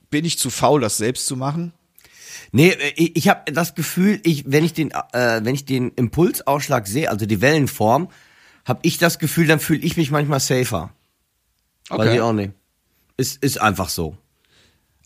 [0.08, 1.74] bin ich zu faul, das selbst zu machen.
[2.52, 5.90] Nee, äh, ich, ich habe das Gefühl, ich, wenn ich den, äh, wenn ich den
[5.90, 8.08] Impulsausschlag sehe, also die Wellenform,
[8.64, 10.90] habe ich das Gefühl, dann fühle ich mich manchmal safer.
[11.90, 12.52] Weiß ich auch nicht.
[13.16, 14.16] Ist, ist einfach so.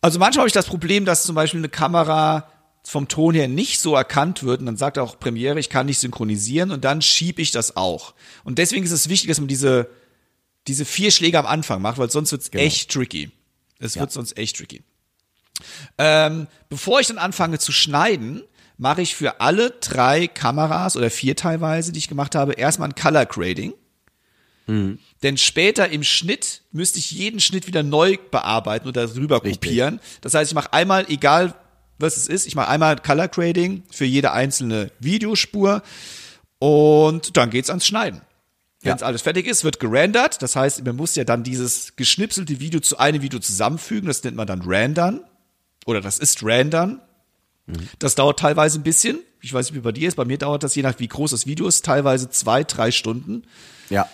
[0.01, 2.49] Also manchmal habe ich das Problem, dass zum Beispiel eine Kamera
[2.87, 5.99] vom Ton her nicht so erkannt wird und dann sagt auch Premiere, ich kann nicht
[5.99, 8.14] synchronisieren und dann schiebe ich das auch.
[8.45, 9.89] Und deswegen ist es wichtig, dass man diese,
[10.66, 13.30] diese vier Schläge am Anfang macht, weil sonst wird's echt tricky.
[13.78, 14.82] Es wird sonst echt tricky.
[15.99, 18.43] Ähm, bevor ich dann anfange zu schneiden,
[18.76, 22.95] mache ich für alle drei Kameras oder vier teilweise, die ich gemacht habe, erstmal ein
[22.95, 23.72] Color Grading.
[25.22, 30.01] Denn später im Schnitt müsste ich jeden Schnitt wieder neu bearbeiten oder drüber kopieren.
[30.22, 31.55] Das heißt, ich mache einmal, egal
[31.99, 35.82] was es ist, ich mache einmal Color Grading für jede einzelne Videospur
[36.59, 38.20] und dann geht's ans Schneiden.
[38.84, 40.42] Wenn es alles fertig ist, wird gerendert.
[40.42, 44.09] Das heißt, man muss ja dann dieses geschnipselte Video zu einem Video zusammenfügen.
[44.09, 45.20] Das nennt man dann Rendern.
[45.86, 47.01] Oder das ist Rendern.
[47.99, 49.20] Das dauert teilweise ein bisschen.
[49.40, 50.16] Ich weiß nicht, wie bei dir ist.
[50.16, 53.45] Bei mir dauert das, je nach wie groß das Video ist, teilweise zwei, drei Stunden.
[53.88, 54.07] Ja.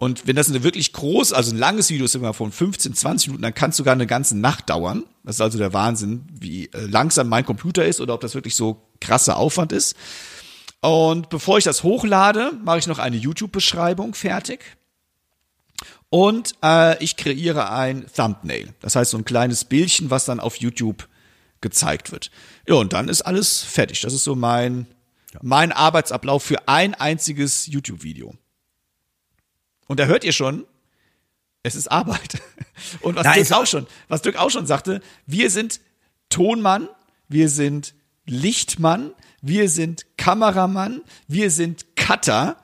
[0.00, 3.28] Und wenn das eine wirklich groß, also ein langes Video ist immer von 15, 20
[3.28, 5.04] Minuten, dann kann es sogar eine ganze Nacht dauern.
[5.24, 8.56] Das ist also der Wahnsinn, wie äh, langsam mein Computer ist oder ob das wirklich
[8.56, 9.94] so krasser Aufwand ist.
[10.80, 14.60] Und bevor ich das hochlade, mache ich noch eine YouTube-Beschreibung fertig.
[16.08, 18.72] Und äh, ich kreiere ein Thumbnail.
[18.80, 21.08] Das heißt so ein kleines Bildchen, was dann auf YouTube
[21.60, 22.30] gezeigt wird.
[22.66, 24.00] Ja, und dann ist alles fertig.
[24.00, 24.86] Das ist so mein,
[25.42, 28.34] mein Arbeitsablauf für ein einziges YouTube-Video.
[29.90, 30.66] Und da hört ihr schon,
[31.64, 32.40] es ist Arbeit.
[33.00, 35.80] Und was Da Dirk auch schon, was Dirk auch schon sagte, wir sind
[36.28, 36.88] Tonmann,
[37.26, 37.92] wir sind
[38.24, 39.10] Lichtmann,
[39.42, 42.56] wir sind Kameramann, wir sind Cutter.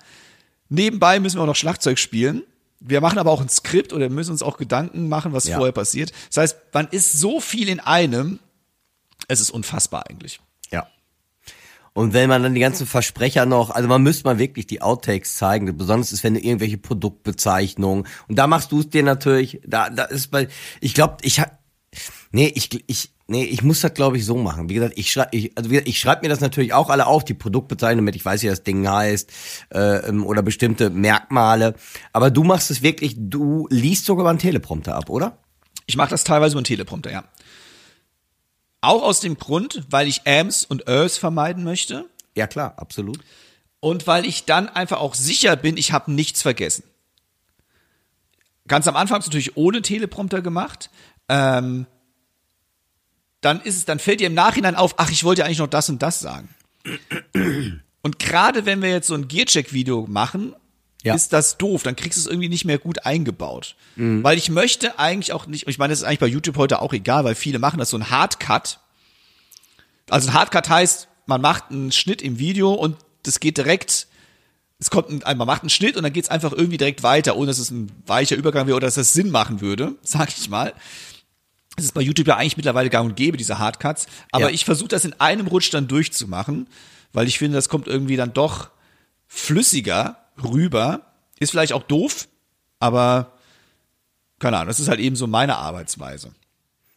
[0.68, 2.44] Nebenbei müssen wir auch noch Schlagzeug spielen.
[2.78, 5.56] wir machen aber auch ein Skript oder müssen uns auch Gedanken machen, was Ja.
[5.56, 6.12] vorher passiert.
[6.28, 8.38] Das heißt, man ist so viel in einem,
[9.26, 10.38] es ist unfassbar eigentlich.
[11.96, 15.36] Und wenn man dann die ganzen Versprecher noch, also man müsste mal wirklich die Outtakes
[15.36, 19.88] zeigen, besonders ist, wenn du irgendwelche Produktbezeichnungen, und da machst du es dir natürlich, da,
[19.88, 20.48] da ist bei,
[20.82, 21.58] ich glaube, ich hab,
[22.32, 24.68] nee, ich, ich, nee, ich muss das glaube ich so machen.
[24.68, 27.24] Wie gesagt, ich schreibe, ich, also gesagt, ich schreibe mir das natürlich auch alle auf,
[27.24, 29.32] die Produktbezeichnungen, damit ich weiß, wie das Ding heißt,
[29.72, 31.76] äh, ähm, oder bestimmte Merkmale.
[32.12, 35.38] Aber du machst es wirklich, du liest sogar mal einen Teleprompter ab, oder?
[35.86, 37.24] Ich mache das teilweise über einen Teleprompter, ja.
[38.86, 43.18] Auch aus dem Grund, weil ich Ams und Ers vermeiden möchte Ja klar, absolut.
[43.80, 46.84] und weil ich dann einfach auch sicher bin, ich habe nichts vergessen.
[48.68, 50.90] Ganz am Anfang ich natürlich ohne Teleprompter gemacht.
[51.28, 51.86] Ähm,
[53.40, 55.66] dann ist es, dann fällt dir im Nachhinein auf, ach, ich wollte ja eigentlich noch
[55.66, 56.48] das und das sagen.
[58.02, 60.54] Und gerade wenn wir jetzt so ein Gearcheck-Video machen,
[61.06, 61.14] Ja.
[61.14, 61.82] ist das doof.
[61.82, 63.74] Dann kriegst du es irgendwie nicht mehr gut eingebaut.
[63.96, 66.92] Weil ich möchte eigentlich auch nicht, ich meine, das ist eigentlich bei YouTube heute auch
[66.92, 68.78] egal, weil viele machen das so ein Hardcut.
[70.10, 74.06] Also ein Hardcut heißt, man macht einen Schnitt im Video und das geht direkt,
[74.78, 77.46] es kommt ein, man macht einen Schnitt und dann geht's einfach irgendwie direkt weiter, ohne
[77.46, 80.74] dass es ein weicher Übergang wäre oder dass das Sinn machen würde, sag ich mal.
[81.76, 84.06] Das ist bei YouTube ja eigentlich mittlerweile gang und gäbe, diese Hardcuts.
[84.30, 84.50] Aber Ja.
[84.50, 86.68] ich versuche das in einem Rutsch dann durchzumachen,
[87.12, 88.70] weil ich finde, das kommt irgendwie dann doch
[89.26, 91.12] flüssiger rüber.
[91.38, 92.28] Ist vielleicht auch doof,
[92.78, 93.32] aber
[94.38, 96.32] keine Ahnung, das ist halt eben so meine Arbeitsweise.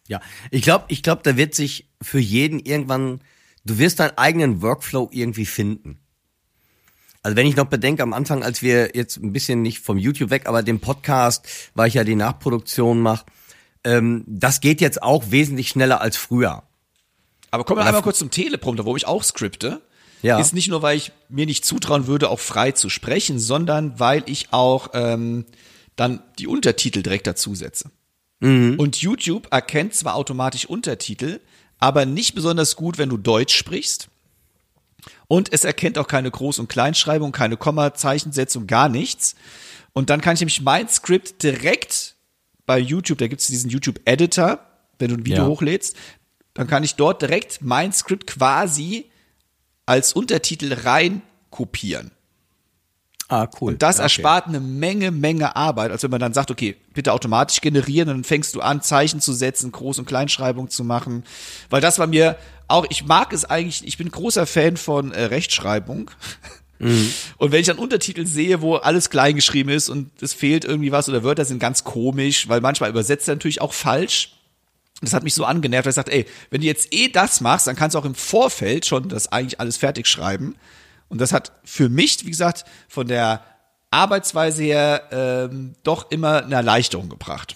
[0.07, 3.21] Ja, ich glaube, ich glaube, da wird sich für jeden irgendwann,
[3.65, 5.99] du wirst deinen eigenen Workflow irgendwie finden.
[7.21, 10.29] Also wenn ich noch bedenke, am Anfang, als wir jetzt ein bisschen nicht vom YouTube
[10.29, 13.25] weg, aber dem Podcast, weil ich ja die Nachproduktion mache,
[13.83, 16.63] ähm, das geht jetzt auch wesentlich schneller als früher.
[17.51, 19.81] Aber kommen wir einmal kurz zum Teleprompter, wo ich auch skripte.
[20.21, 20.39] Ja.
[20.39, 24.23] Ist nicht nur, weil ich mir nicht zutrauen würde, auch frei zu sprechen, sondern weil
[24.25, 25.45] ich auch ähm,
[25.95, 27.91] dann die Untertitel direkt dazu setze.
[28.41, 31.41] Und YouTube erkennt zwar automatisch Untertitel,
[31.77, 34.07] aber nicht besonders gut, wenn du Deutsch sprichst.
[35.27, 39.35] Und es erkennt auch keine Groß- und Kleinschreibung, keine Kommazeichensetzung, gar nichts.
[39.91, 42.15] Und dann kann ich nämlich mein Skript direkt
[42.65, 44.59] bei YouTube, da gibt es diesen YouTube-Editor,
[44.99, 45.47] wenn du ein Video Ja.
[45.47, 45.95] hochlädst,
[46.53, 49.09] dann kann ich dort direkt mein Skript quasi
[49.89, 52.11] als Untertitel rein kopieren.
[53.27, 53.75] Ah, cool.
[53.75, 54.03] Das Okay.
[54.03, 58.15] erspart eine Menge, Menge Arbeit, als wenn man dann sagt, okay, bitte automatisch generieren und
[58.17, 61.23] dann fängst du an, Zeichen zu setzen, Groß- und Kleinschreibung zu machen.
[61.71, 62.37] Weil das war mir
[62.67, 66.11] auch, ich mag es eigentlich, ich bin großer Fan von äh, Rechtschreibung.
[67.37, 70.93] Und wenn ich dann Untertitel sehe, wo alles klein geschrieben ist und es fehlt irgendwie
[70.93, 74.38] was oder Wörter sind ganz komisch, weil manchmal übersetzt er natürlich auch falsch.
[75.01, 77.67] Das hat mich so angenervt, dass ich sagte, ey, wenn du jetzt eh das machst,
[77.67, 80.55] dann kannst du auch im Vorfeld schon das eigentlich alles fertig schreiben.
[81.07, 83.43] Und das hat für mich, wie gesagt, von der
[83.91, 87.55] Arbeitsweise her ähm, doch immer eine Erleichterung gebracht.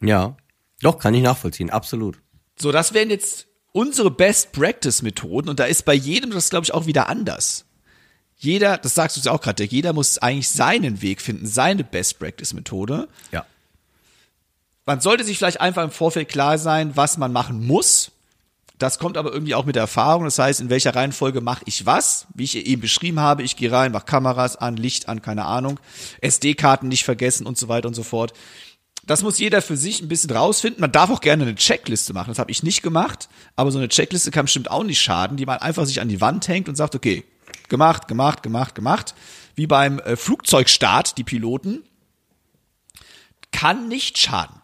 [0.00, 0.36] Ja.
[0.80, 2.18] Doch, kann ich nachvollziehen, absolut.
[2.58, 6.64] So, das wären jetzt unsere Best Practice Methoden und da ist bei jedem das, glaube
[6.64, 7.64] ich, auch wieder anders.
[8.36, 12.18] Jeder, das sagst du ja auch gerade, jeder muss eigentlich seinen Weg finden, seine Best
[12.18, 13.08] Practice Methode.
[13.30, 13.46] Ja.
[14.84, 18.10] Man sollte sich vielleicht einfach im Vorfeld klar sein, was man machen muss.
[18.78, 20.24] Das kommt aber irgendwie auch mit der Erfahrung.
[20.24, 22.26] Das heißt, in welcher Reihenfolge mache ich was?
[22.34, 25.78] Wie ich eben beschrieben habe, ich gehe rein, mache Kameras an, Licht an, keine Ahnung,
[26.20, 28.32] SD-Karten nicht vergessen und so weiter und so fort.
[29.04, 30.80] Das muss jeder für sich ein bisschen rausfinden.
[30.80, 32.30] Man darf auch gerne eine Checkliste machen.
[32.30, 35.46] Das habe ich nicht gemacht, aber so eine Checkliste kann bestimmt auch nicht schaden, die
[35.46, 37.24] man einfach sich an die Wand hängt und sagt, okay,
[37.68, 39.14] gemacht, gemacht, gemacht, gemacht.
[39.54, 41.84] Wie beim äh, Flugzeugstart, die Piloten.
[43.50, 44.61] Kann nicht schaden.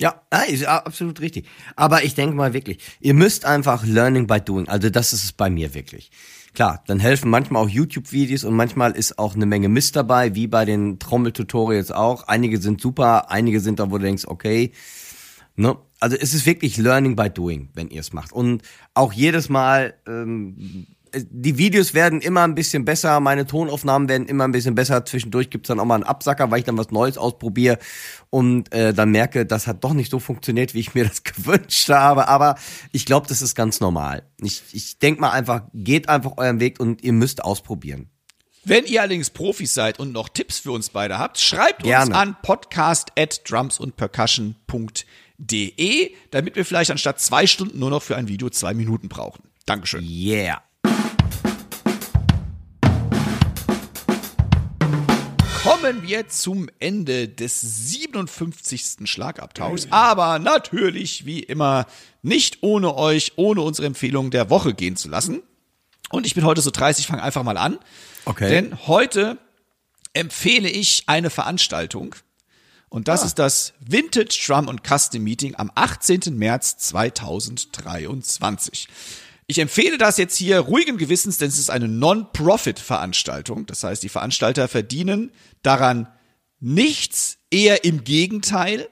[0.00, 1.46] Ja, ist absolut richtig.
[1.76, 4.66] Aber ich denke mal wirklich, ihr müsst einfach Learning by Doing.
[4.66, 6.10] Also das ist es bei mir wirklich.
[6.54, 10.46] Klar, dann helfen manchmal auch YouTube-Videos und manchmal ist auch eine Menge Mist dabei, wie
[10.46, 12.26] bei den Trommeltutorials auch.
[12.28, 14.72] Einige sind super, einige sind da, wo du denkst, okay,
[15.54, 15.76] ne?
[16.00, 18.32] Also es ist wirklich Learning by Doing, wenn ihr es macht.
[18.32, 18.62] Und
[18.94, 24.44] auch jedes Mal, ähm, die Videos werden immer ein bisschen besser, meine Tonaufnahmen werden immer
[24.44, 25.04] ein bisschen besser.
[25.04, 27.78] Zwischendurch gibt's dann auch mal einen Absacker, weil ich dann was Neues ausprobiere
[28.30, 31.88] und äh, dann merke, das hat doch nicht so funktioniert, wie ich mir das gewünscht
[31.88, 32.28] habe.
[32.28, 32.56] Aber
[32.92, 34.22] ich glaube, das ist ganz normal.
[34.42, 38.08] Ich, ich denke mal einfach, geht einfach euren Weg und ihr müsst ausprobieren.
[38.64, 42.14] Wenn ihr allerdings Profis seid und noch Tipps für uns beide habt, schreibt uns Gerne.
[42.14, 48.50] an podcast at drumsundpercussion.de, damit wir vielleicht anstatt zwei Stunden nur noch für ein Video
[48.50, 49.44] zwei Minuten brauchen.
[49.64, 50.04] Dankeschön.
[50.04, 50.62] Yeah.
[55.62, 59.00] Kommen wir zum Ende des 57.
[59.04, 61.86] Schlagabtauschs, aber natürlich wie immer
[62.22, 65.42] nicht ohne euch, ohne unsere Empfehlung der Woche gehen zu lassen.
[66.10, 67.78] Und ich bin heute so 30, fange einfach mal an.
[68.24, 68.48] Okay.
[68.48, 69.36] Denn heute
[70.14, 72.14] empfehle ich eine Veranstaltung
[72.88, 76.36] Und das ist das Vintage Drum und Custom Meeting am 18.
[76.36, 78.88] März 2023.
[79.50, 83.66] Ich empfehle das jetzt hier ruhigen Gewissens, denn es ist eine Non-Profit-Veranstaltung.
[83.66, 85.32] Das heißt, die Veranstalter verdienen
[85.64, 86.06] daran
[86.60, 88.88] nichts, eher im Gegenteil.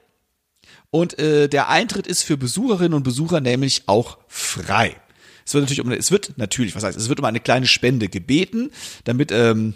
[0.89, 4.97] Und äh, der Eintritt ist für Besucherinnen und Besucher nämlich auch frei.
[5.45, 8.09] Es wird natürlich um, es wird natürlich, was heißt, es wird um eine kleine Spende
[8.09, 8.69] gebeten,
[9.05, 9.75] damit ähm,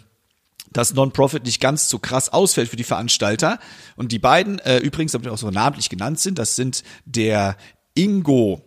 [0.74, 3.58] das Non-Profit nicht ganz so krass ausfällt für die Veranstalter.
[3.96, 7.56] Und die beiden, äh, übrigens, damit auch so namentlich genannt sind, das sind der
[7.94, 8.66] Ingo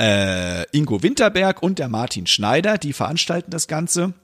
[0.00, 4.14] äh, Ingo Winterberg und der Martin Schneider, die veranstalten das Ganze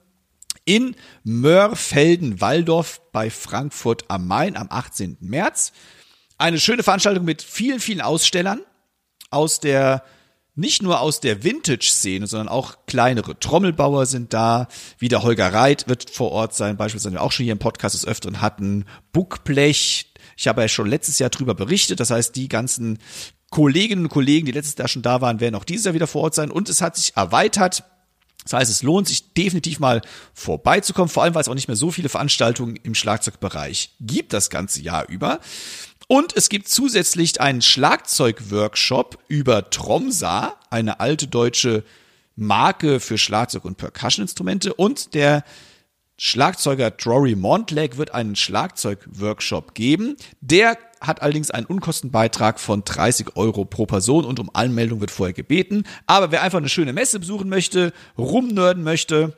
[0.65, 5.17] in Mörfelden-Walldorf bei Frankfurt am Main am 18.
[5.19, 5.73] März.
[6.37, 8.61] Eine schöne Veranstaltung mit vielen, vielen Ausstellern
[9.29, 10.03] aus der
[10.55, 14.67] nicht nur aus der Vintage-Szene, sondern auch kleinere Trommelbauer sind da.
[14.99, 18.05] Wie der Holger Reit wird vor Ort sein, beispielsweise auch schon hier im Podcast des
[18.05, 18.85] Öfteren hatten.
[19.13, 21.99] Buckblech, ich habe ja schon letztes Jahr drüber berichtet.
[21.99, 22.99] Das heißt, die ganzen
[23.53, 26.23] Kolleginnen und Kollegen, die letztes Jahr schon da waren, werden auch dieses Jahr wieder vor
[26.23, 26.49] Ort sein.
[26.49, 27.83] Und es hat sich erweitert.
[28.41, 30.01] Das heißt, es lohnt sich definitiv mal
[30.33, 34.49] vorbeizukommen, vor allem weil es auch nicht mehr so viele Veranstaltungen im Schlagzeugbereich gibt das
[34.49, 35.39] ganze Jahr über.
[36.07, 41.83] Und es gibt zusätzlich einen Schlagzeugworkshop über Tromsa, eine alte deutsche
[42.35, 44.73] Marke für Schlagzeug- und Percussion-Instrumente.
[44.73, 45.43] Und der
[46.17, 50.17] Schlagzeuger Drory Montleg wird einen Schlagzeugworkshop geben.
[50.41, 55.33] Der hat allerdings einen Unkostenbeitrag von 30 Euro pro Person und um Anmeldung wird vorher
[55.33, 55.83] gebeten.
[56.07, 59.37] Aber wer einfach eine schöne Messe besuchen möchte, rumnörden möchte,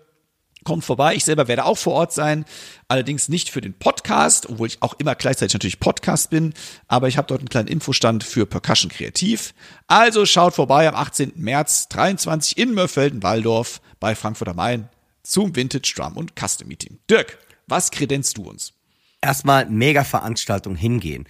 [0.64, 1.16] kommt vorbei.
[1.16, 2.44] Ich selber werde auch vor Ort sein,
[2.88, 6.54] allerdings nicht für den Podcast, obwohl ich auch immer gleichzeitig natürlich Podcast bin,
[6.88, 9.54] aber ich habe dort einen kleinen Infostand für Percussion Kreativ.
[9.88, 11.34] Also schaut vorbei am 18.
[11.36, 14.90] März 23 in Mörfelden-Walldorf bei Frankfurt am Main
[15.24, 17.00] zum Vintage Drum und Custom Meeting.
[17.10, 17.38] Dirk,
[17.68, 18.74] was kredenzt du uns?
[19.22, 21.26] Erstmal mega Veranstaltung hingehen.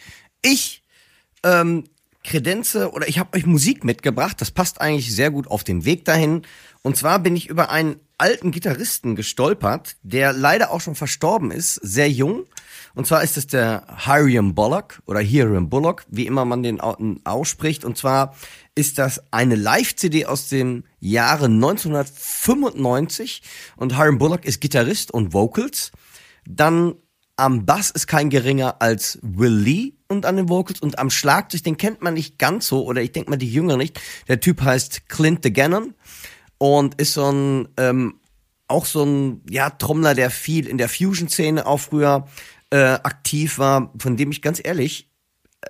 [0.46, 0.84] Ich
[1.44, 1.86] ähm,
[2.24, 4.40] kredenze oder ich habe euch Musik mitgebracht.
[4.42, 6.44] Das passt eigentlich sehr gut auf den Weg dahin.
[6.82, 11.76] Und zwar bin ich über einen alten Gitarristen gestolpert, der leider auch schon verstorben ist,
[11.76, 12.46] sehr jung.
[12.94, 17.84] Und zwar ist es der Hiram Bullock oder Hiram Bullock, wie immer man den ausspricht.
[17.84, 18.36] Und zwar
[18.76, 23.42] ist das eine Live-CD aus dem Jahre 1995.
[23.76, 25.92] Und Hiram Bullock ist Gitarrist und Vocals.
[26.48, 26.96] Dann
[27.38, 31.64] am Bass ist kein geringer als Will Lee und an den Vocals und am Schlagzeug,
[31.64, 34.00] den kennt man nicht ganz so oder ich denke mal die Jünger nicht.
[34.28, 35.94] Der Typ heißt Clint DeGannon
[36.58, 38.20] und ist so ein ähm,
[38.68, 42.28] auch so ein ja Trommler, der viel in der Fusion-Szene auch früher
[42.72, 45.10] äh, aktiv war, von dem ich ganz ehrlich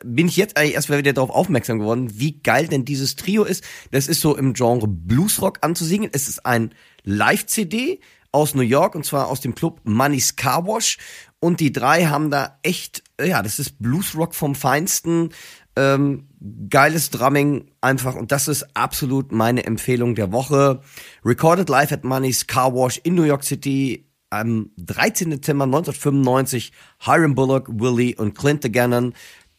[0.03, 3.63] bin ich jetzt eigentlich erst wieder darauf aufmerksam geworden, wie geil denn dieses Trio ist.
[3.91, 6.09] Das ist so im Genre Bluesrock anzusingen.
[6.11, 8.01] Es ist ein Live-CD
[8.31, 10.97] aus New York und zwar aus dem Club Money's Car Wash.
[11.45, 15.29] Und die drei haben da echt, ja, das ist Bluesrock vom Feinsten.
[15.75, 16.27] Ähm,
[16.71, 20.81] geiles Drumming einfach und das ist absolut meine Empfehlung der Woche.
[21.23, 25.29] Recorded live at Money's Car Wash in New York City am 13.
[25.29, 26.71] Dezember 1995.
[27.01, 29.13] Hiram Bullock, Willie und Clint Gannon.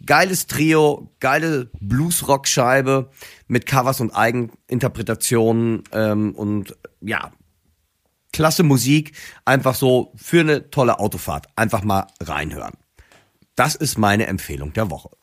[0.05, 3.11] Geiles Trio, geile Blues-Rock-Scheibe
[3.47, 7.31] mit Covers und Eigeninterpretationen ähm, und ja,
[8.37, 9.13] klasse Musik.
[9.47, 11.47] Einfach so für eine tolle Autofahrt.
[11.57, 12.75] Einfach mal reinhören.
[13.55, 15.16] Das ist meine Empfehlung der Woche.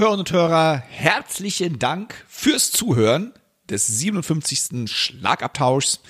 [0.00, 3.34] Hörerinnen und Hörer, herzlichen Dank fürs Zuhören
[3.68, 4.90] des 57.
[4.90, 6.00] Schlagabtauschs.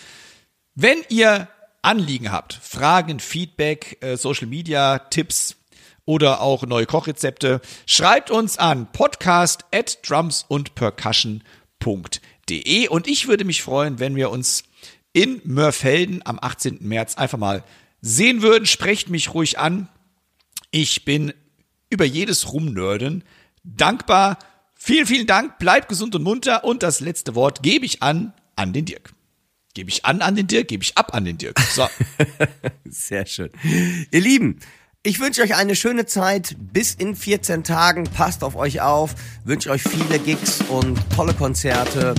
[0.76, 1.48] Wenn ihr
[1.82, 5.56] Anliegen habt, Fragen, Feedback, äh, Social Media, Tipps
[6.04, 13.98] oder auch neue Kochrezepte, schreibt uns an podcast at drumsundpercussion.de und ich würde mich freuen,
[13.98, 14.62] wenn wir uns
[15.12, 16.78] in Mörfelden am 18.
[16.82, 17.64] März einfach mal
[18.00, 18.66] sehen würden.
[18.66, 19.88] Sprecht mich ruhig an.
[20.70, 21.32] Ich bin
[21.88, 23.24] über jedes Rumnörden
[23.64, 24.38] dankbar.
[24.74, 25.58] Vielen, vielen Dank.
[25.58, 26.64] Bleibt gesund und munter.
[26.64, 29.12] Und das letzte Wort gebe ich an an den Dirk.
[29.74, 31.58] Gebe ich an an den Dirk, gebe ich ab an den Dirk.
[31.60, 31.86] So.
[32.84, 33.50] Sehr schön.
[34.10, 34.58] Ihr Lieben,
[35.02, 38.04] ich wünsche euch eine schöne Zeit bis in 14 Tagen.
[38.04, 39.14] Passt auf euch auf.
[39.44, 42.14] Wünsche euch viele Gigs und tolle Konzerte.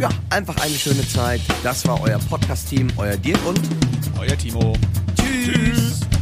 [0.00, 1.40] Ja, einfach eine schöne Zeit.
[1.62, 3.60] Das war euer Podcast-Team, euer Dirk und
[4.18, 4.74] euer Timo.
[5.16, 6.00] Tschüss.
[6.00, 6.21] Tschüss.